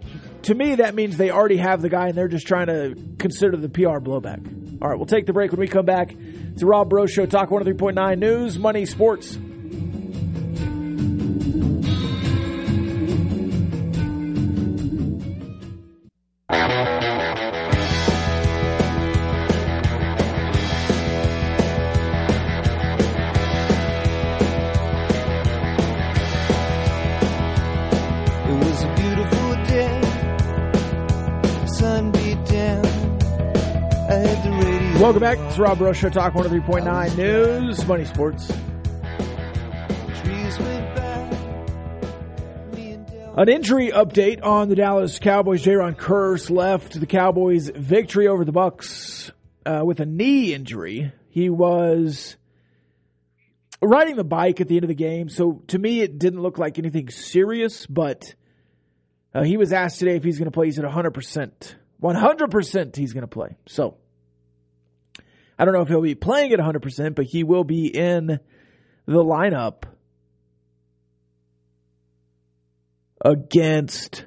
to 0.42 0.54
me, 0.54 0.76
that 0.76 0.94
means 0.94 1.16
they 1.16 1.30
already 1.30 1.56
have 1.56 1.82
the 1.82 1.88
guy 1.88 2.08
and 2.08 2.16
they're 2.16 2.28
just 2.28 2.46
trying 2.46 2.66
to 2.66 2.94
consider 3.18 3.56
the 3.56 3.68
PR 3.68 3.98
blowback. 3.98 4.80
All 4.82 4.88
right, 4.88 4.96
we'll 4.96 5.06
take 5.06 5.26
the 5.26 5.32
break 5.32 5.50
when 5.50 5.60
we 5.60 5.68
come 5.68 5.86
back. 5.86 6.14
It's 6.18 6.62
Rob 6.62 6.90
Breaux 6.90 7.06
Show, 7.06 7.26
Talk 7.26 7.48
103.9 7.48 8.18
News, 8.18 8.58
Money, 8.58 8.86
Sports. 8.86 9.38
Welcome 35.04 35.20
back. 35.20 35.38
It's 35.38 35.58
Rob 35.58 35.76
Breaux 35.76 35.92
Show, 35.92 36.08
Talk 36.08 36.32
103.9 36.32 37.18
News, 37.18 37.86
Money 37.86 38.06
Sports. 38.06 38.50
An 43.36 43.50
injury 43.50 43.90
update 43.90 44.42
on 44.42 44.70
the 44.70 44.74
Dallas 44.74 45.18
Cowboys. 45.18 45.62
Jayron 45.62 45.94
Kearse 45.94 46.48
left 46.48 46.98
the 46.98 47.04
Cowboys' 47.04 47.68
victory 47.68 48.28
over 48.28 48.46
the 48.46 48.52
Bucs 48.54 49.30
uh, 49.66 49.82
with 49.84 50.00
a 50.00 50.06
knee 50.06 50.54
injury. 50.54 51.12
He 51.28 51.50
was 51.50 52.38
riding 53.82 54.16
the 54.16 54.24
bike 54.24 54.62
at 54.62 54.68
the 54.68 54.76
end 54.76 54.84
of 54.84 54.88
the 54.88 54.94
game, 54.94 55.28
so 55.28 55.62
to 55.66 55.78
me 55.78 56.00
it 56.00 56.18
didn't 56.18 56.40
look 56.40 56.56
like 56.56 56.78
anything 56.78 57.10
serious. 57.10 57.84
But 57.84 58.34
uh, 59.34 59.42
he 59.42 59.58
was 59.58 59.70
asked 59.70 59.98
today 59.98 60.16
if 60.16 60.24
he's 60.24 60.38
going 60.38 60.50
to 60.50 60.50
play. 60.50 60.64
He 60.64 60.72
said 60.72 60.84
100 60.84 61.10
percent, 61.10 61.76
100 61.98 62.50
percent 62.50 62.96
he's 62.96 63.12
going 63.12 63.20
to 63.20 63.28
play. 63.28 63.58
So 63.66 63.98
I 65.58 65.64
don't 65.64 65.74
know 65.74 65.82
if 65.82 65.88
he'll 65.88 66.00
be 66.00 66.14
playing 66.14 66.52
at 66.52 66.58
100%, 66.58 67.14
but 67.14 67.26
he 67.26 67.44
will 67.44 67.64
be 67.64 67.86
in 67.86 68.40
the 69.06 69.24
lineup 69.24 69.84
against 73.24 74.24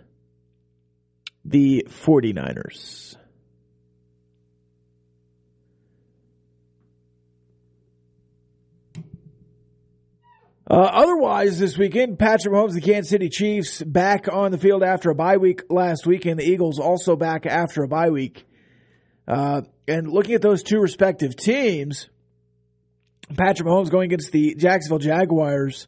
the 1.44 1.86
49ers. 1.90 3.16
Uh, 10.70 10.74
otherwise, 10.74 11.60
this 11.60 11.78
weekend, 11.78 12.20
Patrick 12.20 12.54
Mahomes, 12.54 12.74
the 12.74 12.82
Kansas 12.82 13.10
City 13.10 13.30
Chiefs, 13.30 13.82
back 13.82 14.28
on 14.30 14.52
the 14.52 14.58
field 14.58 14.84
after 14.84 15.10
a 15.10 15.16
bye 15.16 15.38
week 15.38 15.62
last 15.70 16.06
week, 16.06 16.26
and 16.26 16.38
the 16.38 16.44
Eagles 16.44 16.78
also 16.78 17.16
back 17.16 17.46
after 17.46 17.84
a 17.84 17.88
bye 17.88 18.10
week. 18.10 18.46
Uh, 19.28 19.62
and 19.88 20.10
looking 20.10 20.36
at 20.36 20.42
those 20.42 20.64
two 20.64 20.80
respective 20.80 21.36
teams, 21.36 22.08
Patrick 23.36 23.68
Mahomes 23.68 23.90
going 23.90 24.06
against 24.06 24.32
the 24.32 24.56
Jacksonville 24.56 25.00
Jaguars. 25.00 25.88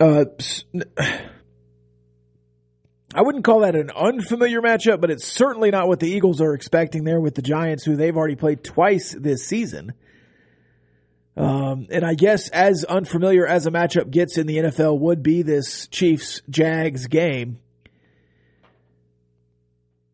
Uh, 0.00 0.24
I 3.14 3.22
wouldn't 3.22 3.44
call 3.44 3.60
that 3.60 3.74
an 3.74 3.90
unfamiliar 3.90 4.60
matchup, 4.60 5.00
but 5.00 5.10
it's 5.10 5.26
certainly 5.26 5.70
not 5.70 5.88
what 5.88 6.00
the 6.00 6.10
Eagles 6.10 6.42
are 6.42 6.52
expecting 6.52 7.04
there 7.04 7.20
with 7.20 7.34
the 7.34 7.40
Giants, 7.40 7.82
who 7.84 7.96
they've 7.96 8.16
already 8.16 8.36
played 8.36 8.62
twice 8.62 9.14
this 9.18 9.46
season. 9.46 9.94
Um, 11.34 11.86
and 11.90 12.04
I 12.04 12.14
guess 12.14 12.48
as 12.48 12.84
unfamiliar 12.84 13.46
as 13.46 13.66
a 13.66 13.70
matchup 13.70 14.10
gets 14.10 14.36
in 14.38 14.46
the 14.46 14.58
NFL 14.58 14.98
would 15.00 15.22
be 15.22 15.42
this 15.42 15.86
Chiefs 15.88 16.42
Jags 16.50 17.06
game. 17.06 17.58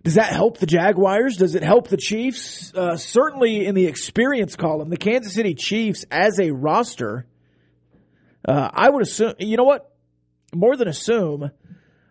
Does 0.02 0.14
that 0.14 0.32
help 0.32 0.58
the 0.58 0.66
Jaguars? 0.66 1.36
Does 1.36 1.54
it 1.54 1.62
help 1.62 1.88
the 1.88 1.96
Chiefs? 1.96 2.74
Uh, 2.74 2.96
certainly 2.96 3.66
in 3.66 3.74
the 3.74 3.86
experience 3.86 4.56
column, 4.56 4.90
the 4.90 4.96
Kansas 4.96 5.34
City 5.34 5.54
Chiefs 5.54 6.04
as 6.10 6.40
a 6.40 6.50
roster, 6.50 7.26
uh, 8.46 8.68
I 8.72 8.90
would 8.90 9.02
assume, 9.02 9.34
you 9.38 9.56
know 9.56 9.64
what? 9.64 9.94
More 10.52 10.76
than 10.76 10.88
assume, 10.88 11.52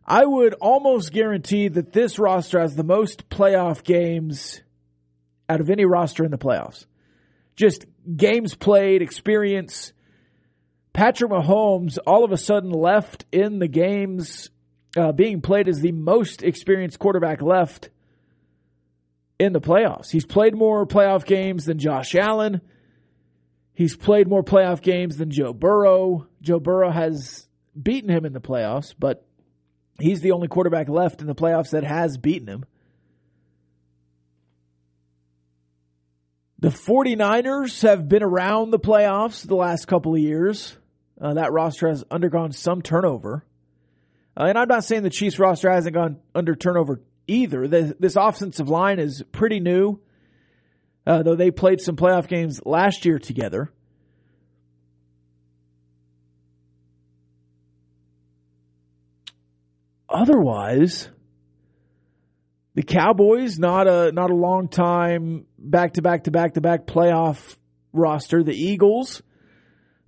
I 0.06 0.26
would 0.26 0.54
almost 0.56 1.12
guarantee 1.12 1.68
that 1.68 1.92
this 1.92 2.18
roster 2.18 2.60
has 2.60 2.76
the 2.76 2.84
most 2.84 3.30
playoff 3.30 3.84
games 3.84 4.62
out 5.50 5.60
of 5.60 5.70
any 5.70 5.86
roster 5.86 6.24
in 6.24 6.32
the 6.32 6.38
playoffs. 6.38 6.86
Just 7.56 7.86
games 8.16 8.56
played, 8.56 9.02
experience. 9.02 9.92
Patrick 10.94 11.32
Mahomes 11.32 11.98
all 12.08 12.24
of 12.24 12.32
a 12.32 12.38
sudden 12.38 12.72
left 12.72 13.26
in 13.32 13.60
the 13.60 13.68
games 13.68 14.50
uh, 14.96 15.12
being 15.12 15.42
played 15.42 15.68
as 15.68 15.82
the 15.82 15.92
most 15.92 16.44
experienced 16.44 17.00
quarterback 17.00 17.42
left 17.42 17.90
in 19.40 19.54
the 19.54 19.62
playoffs. 19.62 20.12
He's 20.12 20.26
played 20.26 20.56
more 20.56 20.86
playoff 20.86 21.26
games 21.26 21.66
than 21.66 21.80
Josh 21.80 22.16
Allen. 22.16 22.62
He's 23.74 23.96
played 23.96 24.28
more 24.28 24.44
playoff 24.44 24.82
games 24.82 25.18
than 25.18 25.32
Joe 25.32 25.54
Burrow. 25.54 26.28
Joe 26.42 26.60
Burrow 26.60 26.92
has 26.92 27.48
beaten 27.82 28.10
him 28.10 28.26
in 28.26 28.34
the 28.34 28.42
playoffs, 28.42 28.94
but 28.98 29.26
he's 30.00 30.22
the 30.22 30.32
only 30.32 30.48
quarterback 30.48 30.90
left 30.90 31.22
in 31.22 31.28
the 31.28 31.36
playoffs 31.36 31.72
that 31.72 31.84
has 31.84 32.18
beaten 32.18 32.48
him. 32.48 32.66
The 36.60 36.70
49ers 36.70 37.82
have 37.82 38.08
been 38.08 38.22
around 38.22 38.70
the 38.70 38.80
playoffs 38.80 39.48
the 39.48 39.56
last 39.56 39.88
couple 39.88 40.14
of 40.14 40.20
years. 40.20 40.78
Uh, 41.20 41.34
that 41.34 41.52
roster 41.52 41.88
has 41.88 42.04
undergone 42.12 42.52
some 42.52 42.84
turnover. 42.84 43.44
Uh, 44.38 44.46
and 44.46 44.58
I'm 44.58 44.68
not 44.68 44.84
saying 44.84 45.04
the 45.04 45.10
Chiefs 45.10 45.40
roster 45.40 45.70
hasn't 45.70 45.94
gone 45.94 46.20
under 46.34 46.56
turnover 46.56 47.02
either. 47.28 47.68
The, 47.68 47.96
this 48.00 48.16
offensive 48.16 48.70
line 48.70 49.00
is 49.00 49.24
pretty 49.32 49.60
new, 49.60 50.00
uh, 51.06 51.24
though 51.24 51.36
they 51.36 51.52
played 51.52 51.82
some 51.82 51.96
playoff 51.96 52.28
games 52.28 52.62
last 52.66 53.06
year 53.06 53.20
together. 53.20 53.72
Otherwise, 60.08 61.10
the 62.76 62.84
Cowboys, 62.84 63.58
not 63.58 63.88
a 63.88 64.12
not 64.12 64.30
a 64.30 64.36
long 64.36 64.68
time 64.68 65.46
back 65.58 65.94
to 65.94 66.02
back 66.02 66.26
to 66.26 66.32
back 66.32 66.56
to 66.56 66.62
back 66.62 66.86
playoff 66.86 67.58
roster. 67.94 68.44
The 68.44 68.54
Eagles, 68.54 69.22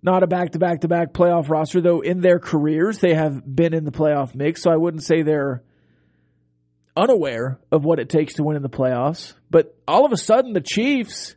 not 0.04 0.22
a 0.22 0.28
back 0.28 0.52
to 0.52 0.60
back 0.60 0.82
to 0.82 0.88
back 0.88 1.14
playoff 1.14 1.50
roster, 1.50 1.82
though 1.82 2.02
in 2.02 2.20
their 2.20 2.38
careers 2.38 3.00
they 3.00 3.14
have 3.14 3.42
been 3.44 3.74
in 3.74 3.86
the 3.86 3.92
playoff 3.92 4.36
mix. 4.36 4.62
So 4.62 4.70
I 4.70 4.76
wouldn't 4.76 5.04
say 5.04 5.22
they're 5.22 5.64
unaware 6.96 7.60
of 7.72 7.86
what 7.86 8.00
it 8.00 8.10
takes 8.10 8.36
to 8.36 8.44
win 8.44 8.58
in 8.58 8.62
the 8.62 8.70
playoffs. 8.70 9.34
But 9.50 9.76
all 9.88 10.06
of 10.06 10.12
a 10.12 10.18
sudden, 10.18 10.54
the 10.54 10.62
Chiefs 10.62 11.36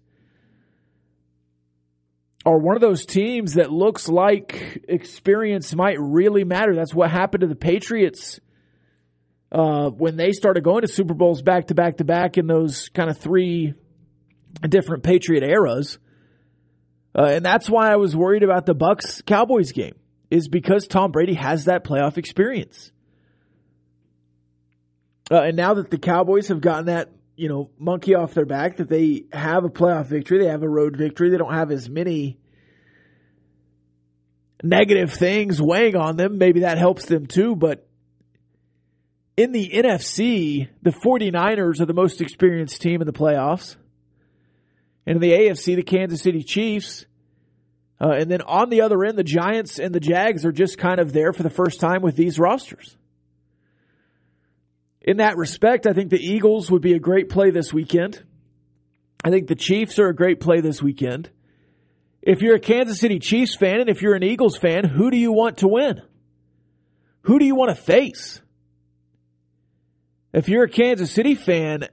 are 2.44 2.58
one 2.58 2.76
of 2.76 2.80
those 2.80 3.06
teams 3.06 3.54
that 3.54 3.72
looks 3.72 4.08
like 4.08 4.84
experience 4.88 5.74
might 5.74 5.98
really 6.00 6.44
matter. 6.44 6.74
That's 6.74 6.94
what 6.94 7.10
happened 7.10 7.42
to 7.42 7.46
the 7.46 7.56
Patriots 7.56 8.40
uh, 9.52 9.90
when 9.90 10.16
they 10.16 10.32
started 10.32 10.64
going 10.64 10.82
to 10.82 10.88
Super 10.88 11.14
Bowls 11.14 11.42
back 11.42 11.68
to 11.68 11.74
back 11.74 11.98
to 11.98 12.04
back 12.04 12.36
in 12.36 12.46
those 12.46 12.88
kind 12.88 13.10
of 13.10 13.18
three 13.18 13.74
different 14.68 15.02
Patriot 15.02 15.44
eras. 15.44 15.98
Uh, 17.16 17.24
and 17.24 17.44
that's 17.44 17.70
why 17.70 17.90
I 17.90 17.96
was 17.96 18.14
worried 18.14 18.42
about 18.42 18.66
the 18.66 18.74
Bucs 18.74 19.24
Cowboys 19.24 19.72
game 19.72 19.94
is 20.30 20.48
because 20.48 20.86
Tom 20.86 21.12
Brady 21.12 21.34
has 21.34 21.64
that 21.64 21.82
playoff 21.84 22.18
experience. 22.18 22.90
Uh, 25.30 25.42
and 25.42 25.56
now 25.56 25.74
that 25.74 25.90
the 25.90 25.98
Cowboys 25.98 26.48
have 26.48 26.60
gotten 26.60 26.86
that, 26.86 27.10
you 27.36 27.48
know, 27.48 27.70
monkey 27.78 28.14
off 28.14 28.34
their 28.34 28.44
back, 28.44 28.76
that 28.76 28.88
they 28.88 29.24
have 29.32 29.64
a 29.64 29.68
playoff 29.68 30.06
victory, 30.06 30.38
they 30.38 30.50
have 30.50 30.62
a 30.62 30.68
road 30.68 30.96
victory, 30.96 31.30
they 31.30 31.38
don't 31.38 31.54
have 31.54 31.70
as 31.70 31.88
many 31.88 32.38
negative 34.62 35.12
things 35.12 35.60
weighing 35.60 35.96
on 35.96 36.16
them. 36.16 36.38
Maybe 36.38 36.60
that 36.60 36.78
helps 36.78 37.06
them 37.06 37.26
too, 37.26 37.56
but 37.56 37.88
in 39.36 39.52
the 39.52 39.70
NFC, 39.70 40.68
the 40.82 40.90
49ers 40.90 41.80
are 41.80 41.86
the 41.86 41.94
most 41.94 42.20
experienced 42.20 42.80
team 42.80 43.00
in 43.00 43.06
the 43.06 43.12
playoffs. 43.12 43.76
And 45.06 45.16
in 45.16 45.20
the 45.22 45.32
AFC, 45.32 45.76
the 45.76 45.82
Kansas 45.82 46.20
City 46.20 46.42
Chiefs. 46.42 47.06
Uh, 48.00 48.10
and 48.10 48.30
then 48.30 48.42
on 48.42 48.68
the 48.68 48.82
other 48.82 49.04
end, 49.04 49.16
the 49.16 49.24
Giants 49.24 49.78
and 49.78 49.94
the 49.94 50.00
Jags 50.00 50.44
are 50.44 50.52
just 50.52 50.78
kind 50.78 50.98
of 50.98 51.12
there 51.12 51.32
for 51.32 51.42
the 51.42 51.50
first 51.50 51.80
time 51.80 52.02
with 52.02 52.16
these 52.16 52.38
rosters. 52.38 52.96
In 55.00 55.18
that 55.18 55.36
respect, 55.36 55.86
I 55.86 55.92
think 55.92 56.10
the 56.10 56.18
Eagles 56.18 56.70
would 56.70 56.82
be 56.82 56.94
a 56.94 56.98
great 56.98 57.28
play 57.28 57.50
this 57.50 57.72
weekend. 57.72 58.22
I 59.24 59.30
think 59.30 59.46
the 59.46 59.54
Chiefs 59.54 59.98
are 59.98 60.08
a 60.08 60.14
great 60.14 60.40
play 60.40 60.60
this 60.60 60.82
weekend. 60.82 61.30
If 62.20 62.42
you're 62.42 62.56
a 62.56 62.60
Kansas 62.60 62.98
City 62.98 63.20
Chiefs 63.20 63.54
fan 63.54 63.80
and 63.80 63.88
if 63.88 64.02
you're 64.02 64.16
an 64.16 64.24
Eagles 64.24 64.56
fan, 64.56 64.84
who 64.84 65.12
do 65.12 65.16
you 65.16 65.30
want 65.30 65.58
to 65.58 65.68
win? 65.68 66.02
Who 67.22 67.38
do 67.38 67.44
you 67.44 67.54
want 67.54 67.70
to 67.70 67.80
face? 67.80 68.40
If 70.32 70.48
you're 70.48 70.64
a 70.64 70.68
Kansas 70.68 71.10
City 71.10 71.36
fan, 71.36 71.88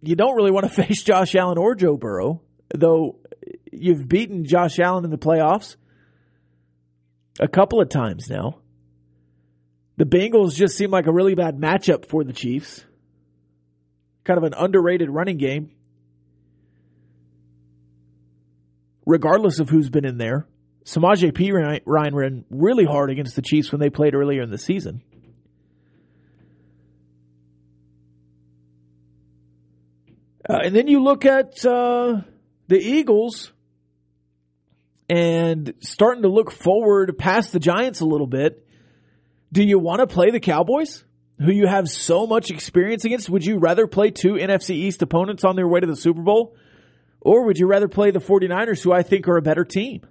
you 0.00 0.16
don't 0.16 0.34
really 0.34 0.50
want 0.50 0.64
to 0.64 0.72
face 0.82 1.02
Josh 1.02 1.34
Allen 1.34 1.58
or 1.58 1.74
Joe 1.74 1.96
Burrow, 1.96 2.42
though 2.74 3.18
you've 3.72 4.08
beaten 4.08 4.44
Josh 4.44 4.78
Allen 4.78 5.04
in 5.04 5.10
the 5.10 5.18
playoffs 5.18 5.76
a 7.38 7.48
couple 7.48 7.80
of 7.80 7.88
times 7.88 8.28
now. 8.28 8.60
The 9.96 10.04
Bengals 10.04 10.54
just 10.54 10.76
seem 10.76 10.90
like 10.90 11.06
a 11.06 11.12
really 11.12 11.34
bad 11.34 11.58
matchup 11.58 12.06
for 12.06 12.22
the 12.22 12.32
Chiefs. 12.32 12.84
Kind 14.24 14.38
of 14.38 14.44
an 14.44 14.54
underrated 14.54 15.08
running 15.08 15.38
game. 15.38 15.70
Regardless 19.06 19.58
of 19.58 19.70
who's 19.70 19.88
been 19.88 20.04
in 20.04 20.18
there. 20.18 20.46
Samaje 20.84 21.32
Perine 21.32 21.80
ran 21.84 22.44
really 22.50 22.84
hard 22.84 23.10
against 23.10 23.36
the 23.36 23.42
Chiefs 23.42 23.72
when 23.72 23.80
they 23.80 23.90
played 23.90 24.14
earlier 24.14 24.42
in 24.42 24.50
the 24.50 24.58
season. 24.58 25.02
Uh, 30.48 30.58
and 30.64 30.76
then 30.76 30.86
you 30.86 31.02
look 31.02 31.24
at 31.24 31.64
uh, 31.64 32.20
the 32.68 32.78
Eagles 32.78 33.52
and 35.08 35.74
starting 35.80 36.22
to 36.22 36.28
look 36.28 36.50
forward 36.50 37.16
past 37.16 37.52
the 37.52 37.60
Giants 37.60 38.00
a 38.00 38.06
little 38.06 38.26
bit. 38.26 38.66
Do 39.52 39.62
you 39.62 39.78
want 39.78 40.00
to 40.00 40.06
play 40.06 40.30
the 40.30 40.40
Cowboys, 40.40 41.04
who 41.38 41.52
you 41.52 41.66
have 41.66 41.88
so 41.88 42.26
much 42.26 42.50
experience 42.50 43.04
against? 43.04 43.30
Would 43.30 43.44
you 43.44 43.58
rather 43.58 43.86
play 43.86 44.10
two 44.10 44.34
NFC 44.34 44.70
East 44.70 45.02
opponents 45.02 45.44
on 45.44 45.54
their 45.54 45.68
way 45.68 45.80
to 45.80 45.86
the 45.86 45.96
Super 45.96 46.22
Bowl? 46.22 46.56
Or 47.20 47.46
would 47.46 47.58
you 47.58 47.66
rather 47.66 47.88
play 47.88 48.10
the 48.10 48.18
49ers, 48.18 48.82
who 48.82 48.92
I 48.92 49.02
think 49.02 49.28
are 49.28 49.36
a 49.36 49.42
better 49.42 49.64
team? 49.64 50.02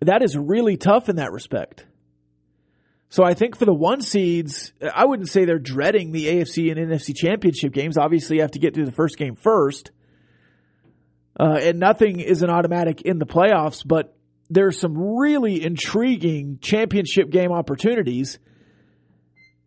That 0.00 0.22
is 0.22 0.36
really 0.36 0.76
tough 0.76 1.08
in 1.08 1.16
that 1.16 1.32
respect. 1.32 1.86
So 3.10 3.24
I 3.24 3.34
think 3.34 3.56
for 3.56 3.64
the 3.64 3.74
one 3.74 4.02
seeds, 4.02 4.72
I 4.94 5.04
wouldn't 5.04 5.28
say 5.28 5.44
they're 5.44 5.58
dreading 5.58 6.12
the 6.12 6.26
AFC 6.26 6.70
and 6.70 6.78
NFC 6.78 7.14
championship 7.14 7.72
games. 7.72 7.98
Obviously, 7.98 8.36
you 8.36 8.42
have 8.42 8.52
to 8.52 8.60
get 8.60 8.74
through 8.74 8.86
the 8.86 8.92
first 8.92 9.18
game 9.18 9.34
first. 9.34 9.90
Uh, 11.40 11.54
and 11.54 11.78
nothing 11.78 12.20
is 12.20 12.42
an 12.42 12.50
automatic 12.50 13.00
in 13.00 13.18
the 13.18 13.24
playoffs, 13.24 13.82
but 13.82 14.14
there's 14.50 14.78
some 14.78 15.16
really 15.16 15.64
intriguing 15.64 16.58
championship 16.60 17.30
game 17.30 17.50
opportunities. 17.50 18.38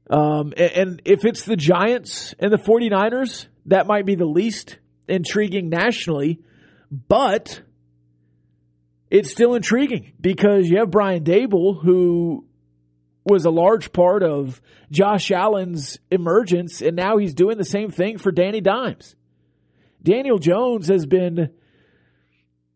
Um, 0.08 0.54
and, 0.56 0.72
and 0.72 1.02
if 1.04 1.26
it's 1.26 1.46
the 1.46 1.56
Giants 1.56 2.36
and 2.38 2.54
the 2.54 2.58
49ers, 2.58 3.48
that 3.66 3.88
might 3.88 4.06
be 4.06 4.14
the 4.14 4.26
least 4.26 4.78
intriguing 5.08 5.70
nationally, 5.70 6.42
but 6.92 7.64
it's 9.10 9.32
still 9.32 9.56
intriguing 9.56 10.14
because 10.22 10.70
you 10.70 10.78
have 10.78 10.92
Brian 10.92 11.24
Daboll, 11.24 11.82
who 11.82 12.46
was 13.24 13.46
a 13.46 13.50
large 13.50 13.92
part 13.92 14.22
of 14.22 14.62
Josh 14.92 15.32
Allen's 15.32 15.98
emergence, 16.12 16.84
and 16.84 16.96
now 16.96 17.18
he's 17.18 17.34
doing 17.34 17.58
the 17.58 17.66
same 17.66 17.90
thing 17.90 18.20
for 18.20 18.32
Danny 18.32 18.62
Dimes. 18.62 19.16
Daniel 20.04 20.38
Jones 20.38 20.88
has 20.90 21.08
been 21.08 21.50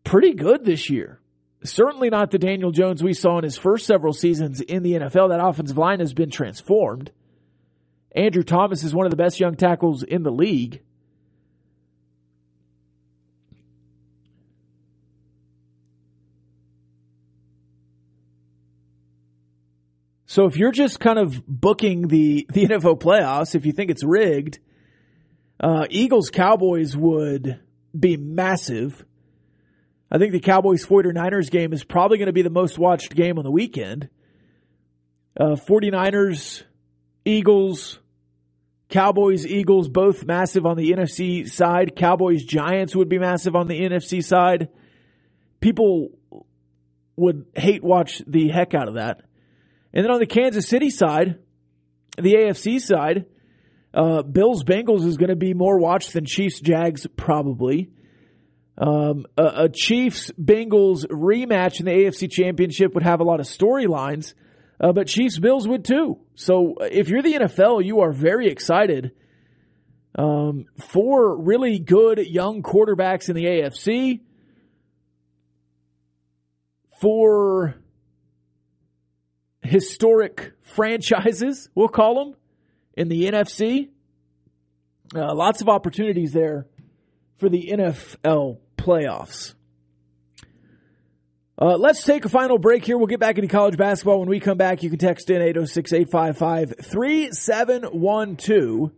pretty 0.08 0.32
good 0.32 0.64
this 0.64 0.88
year. 0.88 1.20
Certainly 1.62 2.08
not 2.08 2.30
the 2.30 2.38
Daniel 2.38 2.70
Jones 2.70 3.02
we 3.02 3.12
saw 3.12 3.36
in 3.36 3.44
his 3.44 3.58
first 3.58 3.84
several 3.84 4.14
seasons 4.14 4.62
in 4.62 4.82
the 4.82 4.94
NFL. 4.94 5.28
That 5.28 5.44
offensive 5.44 5.76
line 5.76 6.00
has 6.00 6.14
been 6.14 6.30
transformed. 6.30 7.10
Andrew 8.12 8.42
Thomas 8.42 8.84
is 8.84 8.94
one 8.94 9.04
of 9.04 9.10
the 9.10 9.16
best 9.16 9.38
young 9.38 9.54
tackles 9.54 10.02
in 10.02 10.22
the 10.22 10.30
league. 10.30 10.80
So 20.24 20.46
if 20.46 20.56
you're 20.56 20.72
just 20.72 21.00
kind 21.00 21.18
of 21.18 21.46
booking 21.46 22.08
the, 22.08 22.46
the 22.50 22.66
NFL 22.68 23.00
playoffs, 23.00 23.54
if 23.54 23.66
you 23.66 23.72
think 23.72 23.90
it's 23.90 24.04
rigged, 24.04 24.58
uh, 25.60 25.86
Eagles 25.90 26.30
Cowboys 26.30 26.96
would 26.96 27.60
be 27.98 28.16
massive. 28.16 29.04
I 30.10 30.18
think 30.18 30.32
the 30.32 30.40
Cowboys 30.40 30.86
49ers 30.86 31.50
game 31.50 31.72
is 31.72 31.84
probably 31.84 32.18
going 32.18 32.26
to 32.26 32.32
be 32.32 32.42
the 32.42 32.50
most 32.50 32.78
watched 32.78 33.14
game 33.14 33.38
on 33.38 33.44
the 33.44 33.50
weekend. 33.50 34.08
Uh, 35.38 35.56
49ers, 35.56 36.62
Eagles, 37.24 37.98
Cowboys, 38.88 39.46
Eagles, 39.46 39.88
both 39.88 40.24
massive 40.24 40.64
on 40.64 40.76
the 40.76 40.92
NFC 40.92 41.48
side. 41.48 41.94
Cowboys, 41.94 42.42
Giants 42.44 42.96
would 42.96 43.08
be 43.08 43.18
massive 43.18 43.54
on 43.54 43.68
the 43.68 43.80
NFC 43.80 44.24
side. 44.24 44.68
People 45.60 46.10
would 47.16 47.46
hate 47.54 47.84
watch 47.84 48.22
the 48.26 48.48
heck 48.48 48.74
out 48.74 48.88
of 48.88 48.94
that. 48.94 49.22
And 49.92 50.04
then 50.04 50.10
on 50.10 50.20
the 50.20 50.26
Kansas 50.26 50.66
City 50.66 50.88
side, 50.88 51.38
the 52.16 52.34
AFC 52.34 52.80
side, 52.80 53.26
uh, 53.92 54.22
Bills 54.22 54.64
Bengals 54.64 55.04
is 55.04 55.16
going 55.16 55.30
to 55.30 55.36
be 55.36 55.54
more 55.54 55.78
watched 55.78 56.12
than 56.14 56.24
Chiefs 56.24 56.60
Jags 56.60 57.06
probably. 57.16 57.90
Um, 58.80 59.26
a, 59.36 59.64
a, 59.64 59.68
Chiefs 59.68 60.30
Bengals 60.40 61.04
rematch 61.06 61.80
in 61.80 61.86
the 61.86 61.90
AFC 61.90 62.30
Championship 62.30 62.94
would 62.94 63.02
have 63.02 63.18
a 63.18 63.24
lot 63.24 63.40
of 63.40 63.46
storylines, 63.46 64.34
uh, 64.78 64.92
but 64.92 65.08
Chiefs 65.08 65.40
Bills 65.40 65.66
would 65.66 65.84
too. 65.84 66.20
So 66.36 66.76
if 66.80 67.08
you're 67.08 67.22
the 67.22 67.34
NFL, 67.34 67.84
you 67.84 68.00
are 68.02 68.12
very 68.12 68.48
excited 68.48 69.10
um, 70.16 70.66
for 70.78 71.36
really 71.36 71.80
good 71.80 72.20
young 72.24 72.62
quarterbacks 72.62 73.28
in 73.28 73.34
the 73.34 73.46
AFC. 73.46 74.20
For 77.00 77.74
historic 79.62 80.52
franchises, 80.62 81.68
we'll 81.74 81.88
call 81.88 82.24
them, 82.24 82.36
in 82.96 83.08
the 83.08 83.28
NFC. 83.28 83.88
Uh, 85.14 85.34
lots 85.34 85.62
of 85.62 85.68
opportunities 85.68 86.32
there 86.32 86.66
for 87.38 87.48
the 87.48 87.70
NFL 87.72 88.58
playoffs. 88.88 89.54
Uh, 91.60 91.76
let's 91.76 92.04
take 92.04 92.24
a 92.24 92.28
final 92.28 92.56
break 92.56 92.84
here. 92.84 92.96
We'll 92.96 93.08
get 93.08 93.20
back 93.20 93.36
into 93.36 93.48
college 93.48 93.76
basketball. 93.76 94.20
When 94.20 94.28
we 94.28 94.40
come 94.40 94.56
back, 94.56 94.82
you 94.82 94.88
can 94.88 94.98
text 94.98 95.28
in 95.28 95.42
806 95.42 95.92
855 95.92 96.74
3712. 96.80 98.92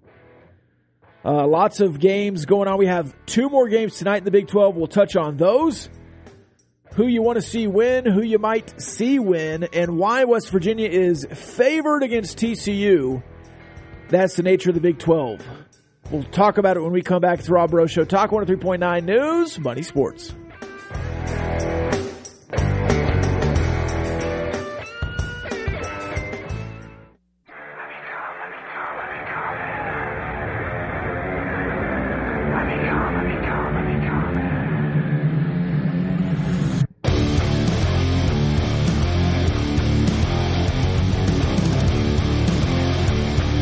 Uh, 1.25 1.47
lots 1.47 1.81
of 1.81 1.99
games 1.99 2.47
going 2.47 2.69
on. 2.69 2.79
We 2.79 2.87
have 2.87 3.15
two 3.27 3.49
more 3.49 3.69
games 3.69 3.99
tonight 3.99 4.19
in 4.19 4.25
the 4.25 4.31
Big 4.31 4.47
12. 4.47 4.77
We'll 4.77 4.87
touch 4.87 5.17
on 5.17 5.37
those 5.37 5.89
who 6.95 7.07
you 7.07 7.23
want 7.23 7.37
to 7.37 7.43
see 7.43 7.67
win, 7.67 8.07
who 8.07 8.23
you 8.23 8.39
might 8.39 8.81
see 8.81 9.19
win, 9.19 9.65
and 9.73 9.99
why 9.99 10.25
West 10.25 10.51
Virginia 10.51 10.89
is 10.89 11.27
favored 11.33 12.05
against 12.05 12.39
TCU. 12.39 13.23
That's 14.09 14.37
the 14.37 14.45
nature 14.45 14.71
of 14.71 14.75
the 14.75 14.81
Big 14.81 14.99
12. 14.99 15.60
We'll 16.11 16.25
talk 16.25 16.59
about 16.59 16.77
it 16.77 16.81
when 16.81 16.93
we 16.93 17.03
come 17.03 17.21
back. 17.21 17.39
It's 17.39 17.49
Rob 17.49 17.71
Breaux 17.71 17.87
Show. 17.87 18.05
Talk 18.05 18.31
103.9 18.31 19.05
News, 19.05 19.59
Money 19.61 19.83
Sports. 19.83 20.35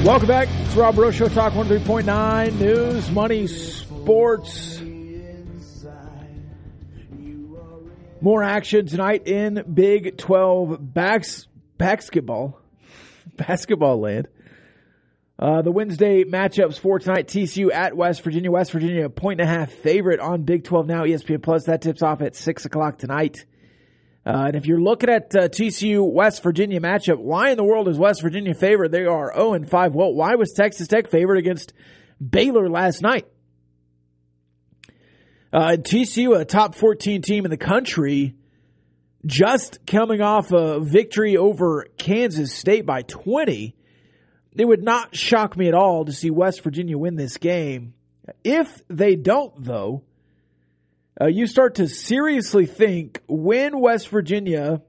Welcome 0.05 0.29
back. 0.29 0.58
Rob 0.79 0.95
Show 1.13 1.29
Talk 1.29 1.55
103.9 1.55 2.61
News, 2.61 3.11
Money, 3.11 3.49
Sports. 3.49 4.81
More 8.21 8.45
action 8.45 8.87
tonight 8.87 9.27
in 9.27 9.65
Big 9.75 10.17
12 10.17 10.79
backs, 10.81 11.49
basketball. 11.79 12.61
Basketball 13.37 13.99
land. 13.99 14.29
Uh, 15.37 15.63
the 15.63 15.73
Wednesday 15.73 16.23
matchups 16.23 16.79
for 16.79 17.01
tonight 17.01 17.27
TCU 17.27 17.73
at 17.73 17.97
West 17.97 18.23
Virginia. 18.23 18.53
West 18.53 18.71
Virginia, 18.71 19.07
a 19.07 19.11
point 19.11 19.41
and 19.41 19.51
a 19.51 19.53
half 19.53 19.73
favorite 19.73 20.21
on 20.21 20.43
Big 20.43 20.63
12 20.63 20.87
now, 20.87 21.03
ESPN 21.03 21.43
Plus. 21.43 21.65
That 21.65 21.83
tips 21.83 22.05
off 22.05 22.23
at 22.23 22.37
6 22.37 22.67
o'clock 22.67 22.99
tonight. 22.99 23.47
Uh, 24.29 24.49
and 24.49 24.57
if 24.57 24.67
you're 24.67 24.81
looking 24.81 25.09
at 25.09 25.35
uh, 25.35 25.49
TCU 25.49 26.07
West 26.07 26.43
Virginia 26.43 26.81
matchup, 26.81 27.17
why 27.17 27.49
in 27.49 27.57
the 27.57 27.65
world 27.65 27.89
is 27.89 27.97
West 27.97 28.21
Virginia 28.21 28.53
favored? 28.53 28.93
They 28.93 29.07
are 29.07 29.33
0 29.35 29.55
and 29.55 29.71
5. 29.71 29.95
Well, 29.95 30.13
why 30.13 30.35
was 30.35 30.53
Texas 30.55 30.87
Tech 30.87 31.09
favored 31.09 31.39
against 31.39 31.73
Baylor 32.21 32.69
last 32.69 33.01
night? 33.01 33.27
Uh, 35.51 35.79
TCU, 35.79 36.39
a 36.39 36.45
top 36.45 36.75
14 36.75 37.23
team 37.23 37.47
in 37.47 37.51
the 37.51 37.57
country, 37.57 38.35
just 39.25 39.87
coming 39.87 40.21
off 40.21 40.53
a 40.53 40.79
victory 40.79 41.39
over 41.39 41.87
Kansas 41.97 42.53
State 42.53 42.85
by 42.85 43.01
20. 43.01 43.75
It 44.59 44.65
would 44.67 44.83
not 44.83 45.17
shock 45.17 45.57
me 45.57 45.69
at 45.69 45.75
all 45.75 46.05
to 46.05 46.13
see 46.13 46.29
West 46.29 46.63
Virginia 46.63 46.99
win 46.99 47.17
this 47.17 47.39
game. 47.39 47.95
If 48.45 48.83
they 48.89 49.17
don't, 49.17 49.55
though, 49.65 50.03
uh, 51.21 51.27
you 51.27 51.47
start 51.47 51.77
to 51.77 51.89
seriously 51.89 52.67
think 52.67 53.23
when 53.27 53.81
West 53.81 54.09
Virginia 54.09 54.83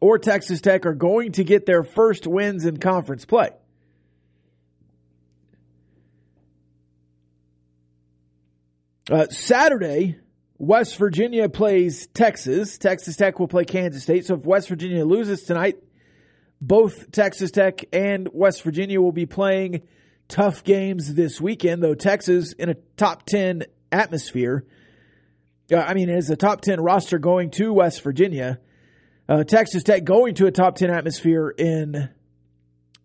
or 0.00 0.18
Texas 0.18 0.60
Tech 0.60 0.86
are 0.86 0.94
going 0.94 1.32
to 1.32 1.44
get 1.44 1.66
their 1.66 1.84
first 1.84 2.26
wins 2.26 2.64
in 2.64 2.78
conference 2.78 3.24
play. 3.24 3.50
Uh, 9.10 9.26
Saturday, 9.28 10.16
West 10.58 10.96
Virginia 10.96 11.48
plays 11.48 12.06
Texas. 12.08 12.78
Texas 12.78 13.16
Tech 13.16 13.38
will 13.38 13.48
play 13.48 13.64
Kansas 13.64 14.02
State. 14.02 14.26
So 14.26 14.34
if 14.34 14.44
West 14.44 14.68
Virginia 14.68 15.04
loses 15.04 15.42
tonight, 15.42 15.76
both 16.60 17.12
Texas 17.12 17.50
Tech 17.50 17.84
and 17.92 18.28
West 18.32 18.62
Virginia 18.62 19.00
will 19.00 19.12
be 19.12 19.26
playing 19.26 19.82
tough 20.26 20.64
games 20.64 21.14
this 21.14 21.40
weekend, 21.40 21.82
though 21.82 21.94
Texas 21.94 22.52
in 22.54 22.70
a 22.70 22.74
top 22.96 23.26
10 23.26 23.64
atmosphere 23.92 24.64
I 25.72 25.94
mean, 25.94 26.10
is 26.10 26.28
a 26.28 26.36
top 26.36 26.60
10 26.60 26.80
roster 26.80 27.18
going 27.18 27.50
to 27.52 27.72
West 27.72 28.02
Virginia, 28.02 28.58
uh, 29.28 29.44
Texas 29.44 29.82
Tech 29.82 30.04
going 30.04 30.34
to 30.34 30.46
a 30.46 30.50
top 30.50 30.76
10 30.76 30.90
atmosphere 30.90 31.48
in 31.48 32.10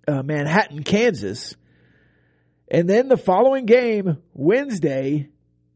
uh, 0.07 0.23
Manhattan, 0.23 0.83
Kansas. 0.83 1.55
And 2.69 2.89
then 2.89 3.07
the 3.07 3.17
following 3.17 3.65
game, 3.65 4.17
Wednesday, 4.33 5.29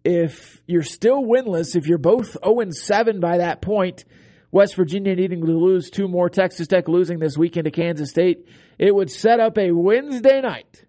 if 0.04 0.62
you're 0.68 0.84
still 0.84 1.24
winless, 1.24 1.76
if 1.76 1.88
you're 1.88 1.98
both 1.98 2.38
0 2.44 2.72
7 2.72 3.20
by 3.22 3.38
that 3.38 3.62
point, 3.62 4.04
West 4.52 4.76
Virginia 4.76 5.16
needing 5.16 5.46
to 5.46 5.52
lose 5.52 5.90
two 5.90 6.08
more, 6.08 6.30
Texas 6.30 6.68
Tech 6.68 6.88
losing 6.88 7.20
this 7.20 7.38
weekend 7.38 7.66
to 7.66 7.72
Kansas 7.72 8.10
State, 8.10 8.46
it 8.78 8.94
would 8.94 9.10
set 9.10 9.40
up 9.40 9.58
a 9.58 9.72
Wednesday 9.72 10.42
night, 10.42 10.86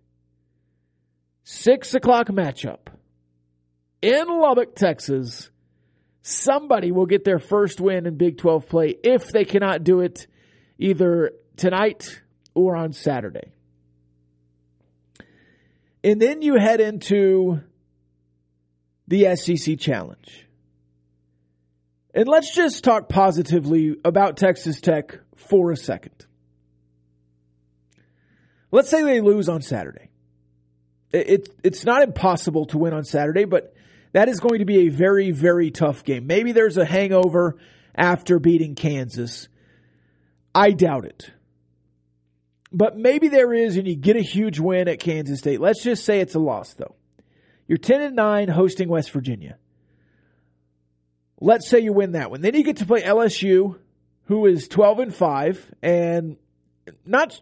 6 1.45 1.95
o'clock 1.95 2.27
matchup 2.29 2.89
in 4.03 4.27
Lubbock, 4.29 4.75
Texas 4.75 5.51
somebody 6.25 6.91
will 6.91 7.05
get 7.05 7.23
their 7.23 7.39
first 7.39 7.81
win 7.81 8.07
in 8.07 8.17
Big 8.17 8.39
12 8.39 8.67
play 8.67 8.97
if 9.05 9.29
they 9.29 9.45
cannot 9.45 9.85
do 9.85 10.01
it 10.01 10.27
either 10.79 11.33
tonight 11.57 12.23
or 12.55 12.75
on 12.77 12.93
Saturday. 12.95 13.53
And 16.03 16.21
then 16.21 16.41
you 16.41 16.57
head 16.57 16.81
into 16.81 17.61
the 19.07 19.37
SEC 19.37 19.79
Challenge. 19.79 20.47
And 22.15 22.27
let's 22.27 22.55
just 22.55 22.85
talk 22.85 23.09
positively 23.09 23.97
about 24.03 24.39
Texas 24.39 24.81
Tech 24.81 25.19
for 25.37 25.73
a 25.73 25.77
second. 25.77 26.27
Let's 28.71 28.89
say 28.89 29.03
they 29.03 29.21
lose 29.21 29.49
on 29.49 29.61
Saturday. 29.61 30.09
It, 31.13 31.49
it's 31.63 31.85
not 31.85 32.03
impossible 32.03 32.65
to 32.67 32.79
win 32.79 32.95
on 32.95 33.05
Saturday, 33.05 33.45
but 33.45 33.74
that 34.15 34.29
is 34.29 34.39
going 34.39 34.61
to 34.61 34.65
be 34.65 34.87
a 34.87 34.89
very, 34.91 35.33
very 35.33 35.73
tough 35.73 36.05
game. 36.05 36.29
Maybe 36.29 36.53
there's 36.53 36.77
a 36.77 36.85
hangover 36.85 37.57
after 37.95 38.39
beating 38.39 38.77
Kansas. 38.77 39.49
I 40.55 40.71
doubt 40.71 41.05
it. 41.05 41.31
But 42.73 42.97
maybe 42.97 43.27
there 43.27 43.53
is, 43.53 43.77
and 43.77 43.89
you 43.89 43.97
get 43.97 44.17
a 44.17 44.23
huge 44.23 44.61
win 44.61 44.89
at 44.89 45.01
Kansas 45.01 45.41
State. 45.41 45.61
Let's 45.61 45.83
just 45.83 46.05
say 46.05 46.21
it's 46.21 46.37
a 46.37 46.39
loss, 46.39 46.75
though. 46.75 46.95
You're 47.67 47.77
10 47.79 48.03
and 48.03 48.17
9 48.17 48.49
hosting 48.49 48.89
West 48.89 49.11
Virginia. 49.11 49.59
Let's 51.41 51.69
say 51.69 51.81
you 51.81 51.93
win 51.93 52.13
that 52.13 52.31
one. 52.31 52.41
Then 52.41 52.55
you 52.55 52.63
get 52.63 52.77
to 52.79 52.87
play 52.87 53.03
LSU, 53.03 53.79
who 54.27 54.47
is 54.47 54.69
12 54.69 54.99
and 55.01 55.15
5 55.15 55.75
and 55.83 56.37
not 57.05 57.41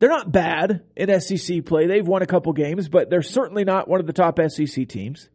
they're 0.00 0.08
not 0.08 0.32
bad 0.32 0.82
in 0.96 1.20
SEC 1.20 1.64
play. 1.64 1.86
They've 1.86 2.06
won 2.06 2.22
a 2.22 2.26
couple 2.26 2.52
games, 2.54 2.88
but 2.88 3.08
they're 3.08 3.22
certainly 3.22 3.64
not 3.64 3.86
one 3.86 4.00
of 4.00 4.06
the 4.06 4.12
top 4.12 4.40
SEC 4.48 4.88
teams. 4.88 5.28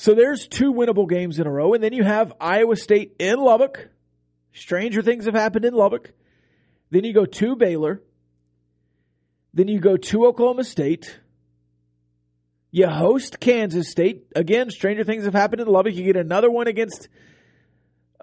So 0.00 0.14
there's 0.14 0.48
two 0.48 0.72
winnable 0.72 1.06
games 1.06 1.38
in 1.38 1.46
a 1.46 1.50
row. 1.50 1.74
And 1.74 1.84
then 1.84 1.92
you 1.92 2.02
have 2.02 2.32
Iowa 2.40 2.74
State 2.76 3.16
in 3.18 3.38
Lubbock. 3.38 3.90
Stranger 4.54 5.02
things 5.02 5.26
have 5.26 5.34
happened 5.34 5.66
in 5.66 5.74
Lubbock. 5.74 6.14
Then 6.88 7.04
you 7.04 7.12
go 7.12 7.26
to 7.26 7.54
Baylor. 7.54 8.00
Then 9.52 9.68
you 9.68 9.78
go 9.78 9.98
to 9.98 10.24
Oklahoma 10.24 10.64
State. 10.64 11.20
You 12.70 12.88
host 12.88 13.40
Kansas 13.40 13.90
State. 13.90 14.24
Again, 14.34 14.70
stranger 14.70 15.04
things 15.04 15.26
have 15.26 15.34
happened 15.34 15.60
in 15.60 15.68
Lubbock. 15.68 15.94
You 15.94 16.04
get 16.04 16.16
another 16.16 16.50
one 16.50 16.66
against 16.66 17.10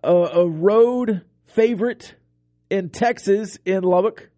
a, 0.03 0.15
a 0.15 0.49
road 0.49 1.25
favorite 1.45 2.15
in 2.71 2.89
Texas 2.89 3.59
in 3.65 3.83
Lubbock. 3.83 4.31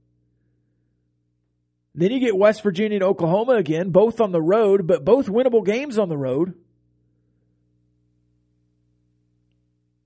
Then 1.96 2.12
you 2.12 2.20
get 2.20 2.36
West 2.36 2.64
Virginia 2.64 2.98
and 2.98 3.04
Oklahoma 3.04 3.54
again, 3.54 3.92
both 3.92 4.20
on 4.20 4.34
the 4.34 4.42
road, 4.42 4.86
but 4.86 5.06
both 5.06 5.28
winnable 5.28 5.66
games 5.66 5.98
on 5.98 6.10
the 6.10 6.18
road. 6.18 6.54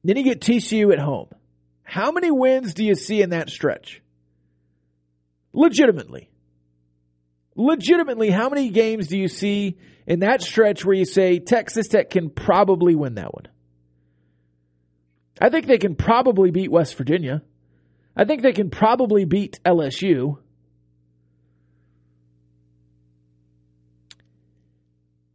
Then 0.04 0.18
you 0.18 0.24
get 0.24 0.42
TCU 0.42 0.92
at 0.92 1.00
home. 1.00 1.30
How 1.84 2.12
many 2.12 2.32
wins 2.32 2.74
do 2.74 2.84
you 2.84 2.96
see 2.96 3.22
in 3.22 3.30
that 3.32 3.50
stretch? 3.50 4.02
Legitimately. 5.54 6.30
Legitimately, 7.56 8.32
how 8.32 8.50
many 8.50 8.70
games 8.70 9.08
do 9.08 9.18
you 9.18 9.28
see 9.28 9.78
in 10.08 10.20
that 10.20 10.42
stretch 10.42 10.84
where 10.84 10.96
you 10.96 11.06
say 11.06 11.40
Texas 11.40 11.88
Tech 11.88 12.10
can 12.10 12.30
probably 12.30 12.96
win 12.96 13.16
that 13.16 13.34
one? 13.34 13.48
I 15.40 15.50
think 15.50 15.68
they 15.68 15.78
can 15.78 15.96
probably 15.96 16.52
beat 16.52 16.72
West 16.72 16.96
Virginia. 16.96 17.42
I 18.16 18.26
think 18.26 18.42
they 18.42 18.54
can 18.54 18.70
probably 18.70 19.26
beat 19.26 19.60
LSU. 19.66 20.38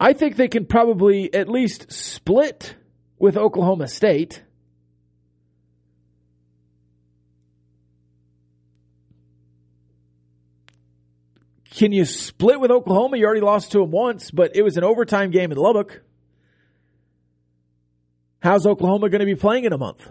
I 0.01 0.13
think 0.13 0.37
they 0.37 0.49
can 0.49 0.67
probably 0.67 1.33
at 1.35 1.49
least 1.49 1.93
split 1.93 2.77
with 3.19 3.37
Oklahoma 3.37 3.89
State. 3.89 4.43
Can 11.79 11.93
you 11.93 12.05
split 12.05 12.59
with 12.59 12.73
Oklahoma? 12.73 13.19
You 13.19 13.25
already 13.25 13.41
lost 13.41 13.71
to 13.71 13.79
them 13.79 13.93
once, 13.93 14.33
but 14.33 14.57
it 14.57 14.63
was 14.65 14.77
an 14.77 14.83
overtime 14.83 15.31
game 15.31 15.53
in 15.53 15.59
Lubbock. 15.59 16.03
How's 18.43 18.67
Oklahoma 18.67 19.09
going 19.11 19.21
to 19.21 19.27
be 19.27 19.37
playing 19.37 19.63
in 19.63 19.73
a 19.73 19.79
month? 19.79 20.11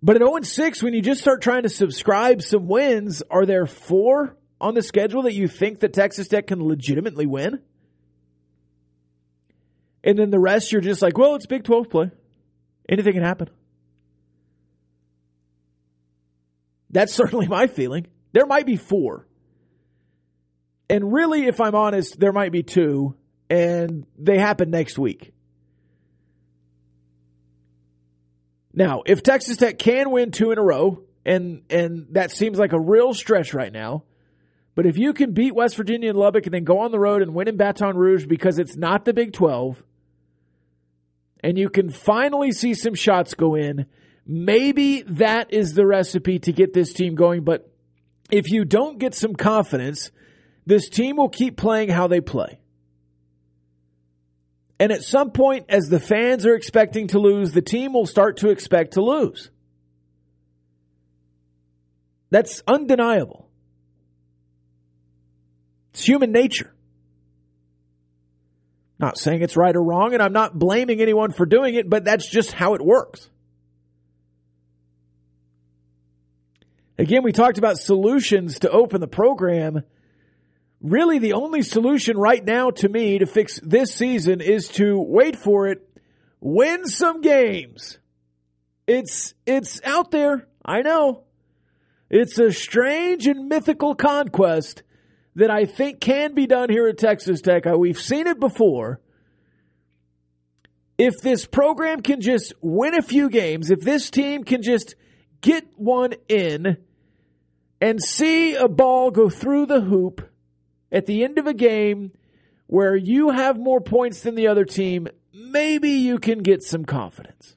But 0.00 0.14
at 0.14 0.22
0 0.22 0.42
6, 0.42 0.80
when 0.80 0.94
you 0.94 1.02
just 1.02 1.20
start 1.20 1.42
trying 1.42 1.64
to 1.64 1.68
subscribe 1.68 2.40
some 2.40 2.68
wins, 2.68 3.24
are 3.28 3.44
there 3.44 3.66
four 3.66 4.36
on 4.60 4.74
the 4.74 4.82
schedule 4.82 5.22
that 5.22 5.34
you 5.34 5.48
think 5.48 5.80
that 5.80 5.92
Texas 5.92 6.28
Tech 6.28 6.46
can 6.46 6.62
legitimately 6.62 7.26
win? 7.26 7.58
And 10.04 10.16
then 10.16 10.30
the 10.30 10.38
rest, 10.38 10.70
you're 10.70 10.82
just 10.82 11.02
like, 11.02 11.18
well, 11.18 11.34
it's 11.34 11.46
Big 11.46 11.64
12 11.64 11.90
play. 11.90 12.12
Anything 12.88 13.14
can 13.14 13.24
happen. 13.24 13.50
That's 16.90 17.14
certainly 17.14 17.46
my 17.46 17.66
feeling. 17.66 18.06
There 18.32 18.46
might 18.46 18.66
be 18.66 18.76
four. 18.76 19.26
And 20.90 21.12
really, 21.12 21.46
if 21.46 21.60
I'm 21.60 21.74
honest, 21.74 22.18
there 22.18 22.32
might 22.32 22.52
be 22.52 22.62
two, 22.62 23.14
and 23.50 24.06
they 24.18 24.38
happen 24.38 24.70
next 24.70 24.98
week. 24.98 25.32
Now, 28.72 29.02
if 29.04 29.22
Texas 29.22 29.56
Tech 29.56 29.78
can 29.78 30.10
win 30.10 30.30
two 30.30 30.50
in 30.50 30.58
a 30.58 30.62
row, 30.62 31.02
and 31.26 31.62
and 31.68 32.06
that 32.12 32.30
seems 32.30 32.58
like 32.58 32.72
a 32.72 32.80
real 32.80 33.12
stretch 33.12 33.52
right 33.52 33.72
now, 33.72 34.04
but 34.74 34.86
if 34.86 34.96
you 34.96 35.12
can 35.12 35.32
beat 35.32 35.54
West 35.54 35.76
Virginia 35.76 36.10
and 36.10 36.18
Lubbock 36.18 36.46
and 36.46 36.54
then 36.54 36.64
go 36.64 36.78
on 36.80 36.92
the 36.92 37.00
road 37.00 37.20
and 37.20 37.34
win 37.34 37.48
in 37.48 37.56
Baton 37.56 37.96
Rouge 37.96 38.26
because 38.26 38.58
it's 38.58 38.76
not 38.76 39.04
the 39.04 39.12
Big 39.12 39.32
12, 39.32 39.82
and 41.42 41.58
you 41.58 41.68
can 41.68 41.90
finally 41.90 42.52
see 42.52 42.74
some 42.74 42.94
shots 42.94 43.34
go 43.34 43.56
in, 43.56 43.86
maybe 44.28 45.02
that 45.02 45.52
is 45.52 45.72
the 45.72 45.86
recipe 45.86 46.38
to 46.40 46.52
get 46.52 46.74
this 46.74 46.92
team 46.92 47.14
going. 47.14 47.42
But 47.42 47.72
if 48.30 48.50
you 48.50 48.64
don't 48.64 48.98
get 48.98 49.14
some 49.14 49.34
confidence, 49.34 50.10
this 50.66 50.90
team 50.90 51.16
will 51.16 51.30
keep 51.30 51.56
playing 51.56 51.88
how 51.88 52.06
they 52.06 52.20
play. 52.20 52.60
And 54.78 54.92
at 54.92 55.02
some 55.02 55.32
point, 55.32 55.66
as 55.70 55.88
the 55.88 55.98
fans 55.98 56.46
are 56.46 56.54
expecting 56.54 57.08
to 57.08 57.18
lose, 57.18 57.50
the 57.50 57.62
team 57.62 57.92
will 57.92 58.06
start 58.06 58.36
to 58.38 58.50
expect 58.50 58.92
to 58.92 59.02
lose. 59.02 59.50
That's 62.30 62.62
undeniable. 62.66 63.48
It's 65.94 66.04
human 66.04 66.30
nature. 66.30 66.72
Not 69.00 69.16
saying 69.16 69.42
it's 69.42 69.56
right 69.56 69.74
or 69.74 69.82
wrong, 69.82 70.12
and 70.12 70.22
I'm 70.22 70.32
not 70.32 70.56
blaming 70.56 71.00
anyone 71.00 71.32
for 71.32 71.46
doing 71.46 71.74
it, 71.74 71.88
but 71.88 72.04
that's 72.04 72.28
just 72.28 72.52
how 72.52 72.74
it 72.74 72.84
works. 72.84 73.28
Again, 76.98 77.22
we 77.22 77.32
talked 77.32 77.58
about 77.58 77.78
solutions 77.78 78.60
to 78.60 78.70
open 78.70 79.00
the 79.00 79.08
program 79.08 79.82
really 80.80 81.18
the 81.18 81.32
only 81.32 81.62
solution 81.62 82.16
right 82.16 82.44
now 82.44 82.70
to 82.70 82.88
me 82.88 83.18
to 83.18 83.26
fix 83.26 83.60
this 83.62 83.94
season 83.94 84.40
is 84.40 84.68
to 84.68 85.00
wait 85.00 85.36
for 85.36 85.68
it, 85.68 85.88
win 86.40 86.86
some 86.86 87.20
games. 87.20 87.98
It's 88.86 89.34
it's 89.46 89.82
out 89.84 90.10
there. 90.10 90.46
I 90.64 90.82
know. 90.82 91.24
It's 92.10 92.38
a 92.38 92.52
strange 92.52 93.26
and 93.26 93.48
mythical 93.48 93.94
conquest 93.94 94.82
that 95.34 95.50
I 95.50 95.66
think 95.66 96.00
can 96.00 96.34
be 96.34 96.46
done 96.46 96.70
here 96.70 96.88
at 96.88 96.98
Texas 96.98 97.42
Tech. 97.42 97.66
Uh, 97.66 97.76
we've 97.76 98.00
seen 98.00 98.26
it 98.26 98.40
before. 98.40 99.00
If 100.96 101.20
this 101.20 101.46
program 101.46 102.00
can 102.00 102.20
just 102.20 102.54
win 102.60 102.94
a 102.94 103.02
few 103.02 103.28
games, 103.28 103.70
if 103.70 103.80
this 103.80 104.10
team 104.10 104.42
can 104.42 104.62
just 104.62 104.96
get 105.40 105.64
one 105.76 106.14
in 106.28 106.78
and 107.80 108.02
see 108.02 108.54
a 108.54 108.68
ball 108.68 109.10
go 109.10 109.28
through 109.28 109.66
the 109.66 109.80
hoop 109.80 110.28
at 110.90 111.06
the 111.06 111.24
end 111.24 111.38
of 111.38 111.46
a 111.46 111.54
game 111.54 112.12
where 112.66 112.96
you 112.96 113.30
have 113.30 113.58
more 113.58 113.80
points 113.80 114.22
than 114.22 114.34
the 114.34 114.48
other 114.48 114.64
team, 114.64 115.08
maybe 115.32 115.90
you 115.90 116.18
can 116.18 116.40
get 116.40 116.62
some 116.62 116.84
confidence. 116.84 117.56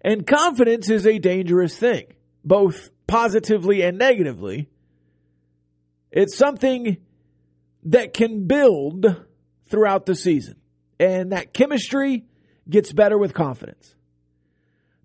And 0.00 0.26
confidence 0.26 0.88
is 0.88 1.06
a 1.06 1.18
dangerous 1.18 1.76
thing, 1.76 2.06
both 2.44 2.90
positively 3.06 3.82
and 3.82 3.98
negatively. 3.98 4.68
It's 6.12 6.36
something 6.36 6.98
that 7.84 8.14
can 8.14 8.46
build 8.46 9.24
throughout 9.68 10.06
the 10.06 10.14
season. 10.14 10.56
And 11.00 11.32
that 11.32 11.52
chemistry 11.52 12.24
gets 12.70 12.92
better 12.92 13.18
with 13.18 13.34
confidence. 13.34 13.95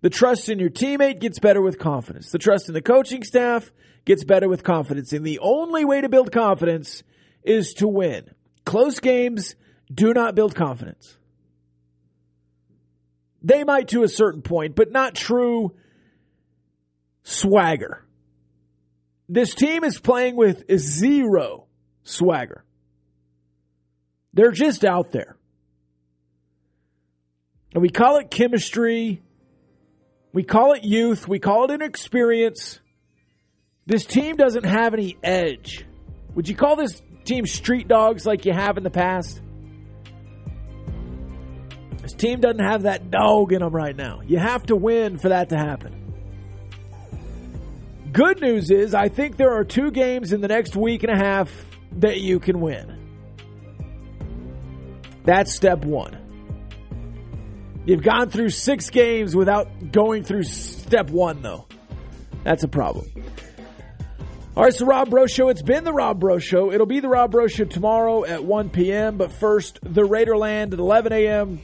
The 0.02 0.10
trust 0.10 0.50
in 0.50 0.60
your 0.60 0.70
teammate 0.70 1.20
gets 1.20 1.40
better 1.40 1.62
with 1.62 1.78
confidence. 1.78 2.32
The 2.32 2.40
trust 2.40 2.68
in 2.68 2.74
the 2.74 2.82
coaching 2.82 3.24
staff 3.24 3.72
gets 4.04 4.24
better 4.24 4.50
with 4.50 4.64
confidence. 4.64 5.14
And 5.14 5.26
the 5.26 5.40
only 5.40 5.86
way 5.86 6.02
to 6.02 6.10
build 6.10 6.32
confidence 6.32 7.04
is 7.44 7.74
to 7.76 7.88
win. 7.88 8.26
Close 8.66 9.00
games 9.00 9.56
do 9.94 10.14
not 10.14 10.36
build 10.36 10.56
confidence. 10.56 11.18
They 13.44 13.64
might 13.64 13.90
to 13.90 14.04
a 14.04 14.08
certain 14.08 14.42
point, 14.42 14.76
but 14.76 14.92
not 14.92 15.16
true 15.16 15.76
swagger. 17.24 18.06
This 19.30 19.56
team 19.56 19.84
is 19.84 20.00
playing 20.00 20.36
with 20.36 20.64
zero 20.78 21.68
swagger. 22.04 22.64
They're 24.34 24.52
just 24.52 24.84
out 24.84 25.12
there. 25.12 25.38
And 27.74 27.82
we 27.82 27.90
call 27.90 28.18
it 28.18 28.30
chemistry. 28.30 29.22
We 30.34 30.44
call 30.44 30.74
it 30.74 30.84
youth. 30.84 31.28
We 31.28 31.40
call 31.40 31.66
it 31.66 31.72
inexperience. 31.72 32.80
This 33.86 34.06
team 34.06 34.38
doesn't 34.38 34.66
have 34.66 34.94
any 34.94 35.18
edge. 35.24 35.86
Would 36.36 36.48
you 36.48 36.56
call 36.56 36.76
this 36.76 37.02
team 37.26 37.46
street 37.46 37.88
dogs 37.88 38.26
like 38.26 38.46
you 38.46 38.54
have 38.54 38.78
in 38.78 38.84
the 38.84 38.90
past? 38.90 39.42
This 42.02 42.14
team 42.14 42.40
doesn't 42.40 42.64
have 42.64 42.84
that 42.84 43.12
dog 43.12 43.52
in 43.52 43.60
them 43.60 43.74
right 43.74 43.96
now. 43.96 44.22
You 44.26 44.40
have 44.40 44.64
to 44.68 44.76
win 44.76 45.18
for 45.18 45.30
that 45.30 45.50
to 45.50 45.58
happen. 45.58 45.98
Good 48.12 48.42
news 48.42 48.72
is, 48.72 48.94
I 48.94 49.10
think 49.10 49.38
there 49.38 49.52
are 49.52 49.64
two 49.64 49.92
games 49.92 50.34
in 50.34 50.42
the 50.42 50.48
next 50.48 50.76
week 50.76 51.04
and 51.04 51.12
a 51.12 51.18
half 51.18 51.50
that 51.98 52.20
you 52.20 52.40
can 52.40 52.60
win. 52.60 52.98
That's 55.24 55.54
step 55.54 55.86
one. 55.86 56.21
You've 57.92 58.04
gone 58.04 58.30
through 58.30 58.52
six 58.52 58.90
games 58.90 59.36
without 59.36 59.92
going 59.92 60.24
through 60.24 60.44
step 60.44 61.10
one, 61.10 61.42
though. 61.42 61.68
That's 62.46 62.64
a 62.64 62.70
problem. 62.70 63.12
All 64.56 64.64
right, 64.64 64.74
the 64.74 64.86
Rob 64.86 65.10
Breaux 65.10 65.28
Show. 65.28 65.50
It's 65.50 65.62
been 65.62 65.84
the 65.84 65.92
Rob 65.92 66.18
Breaux 66.18 66.40
Show. 66.40 66.72
It'll 66.72 66.86
be 66.86 67.02
the 67.02 67.10
Rob 67.10 67.32
Breaux 67.32 67.48
Show 67.48 67.66
tomorrow 67.66 68.24
at 68.24 68.46
1 68.46 68.70
p.m. 68.70 69.18
But 69.18 69.34
first, 69.34 69.80
the 69.84 70.04
Raiderland 70.04 70.72
at 70.72 70.80
11 70.80 71.12
a.m. 71.12 71.60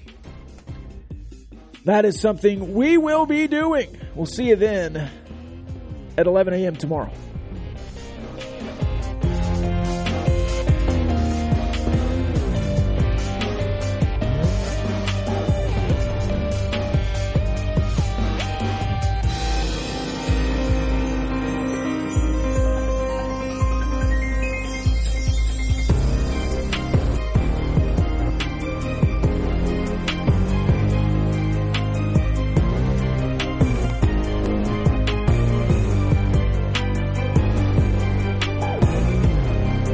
That 1.85 2.03
is 2.03 2.19
something 2.19 2.73
we 2.73 2.97
will 2.97 3.25
be 3.25 3.47
doing. 3.47 3.97
We'll 4.13 4.25
see 4.25 4.49
you 4.49 4.57
then 4.57 5.09
at 6.17 6.27
11 6.27 6.55
a.m. 6.55 6.75
tomorrow. 6.75 7.13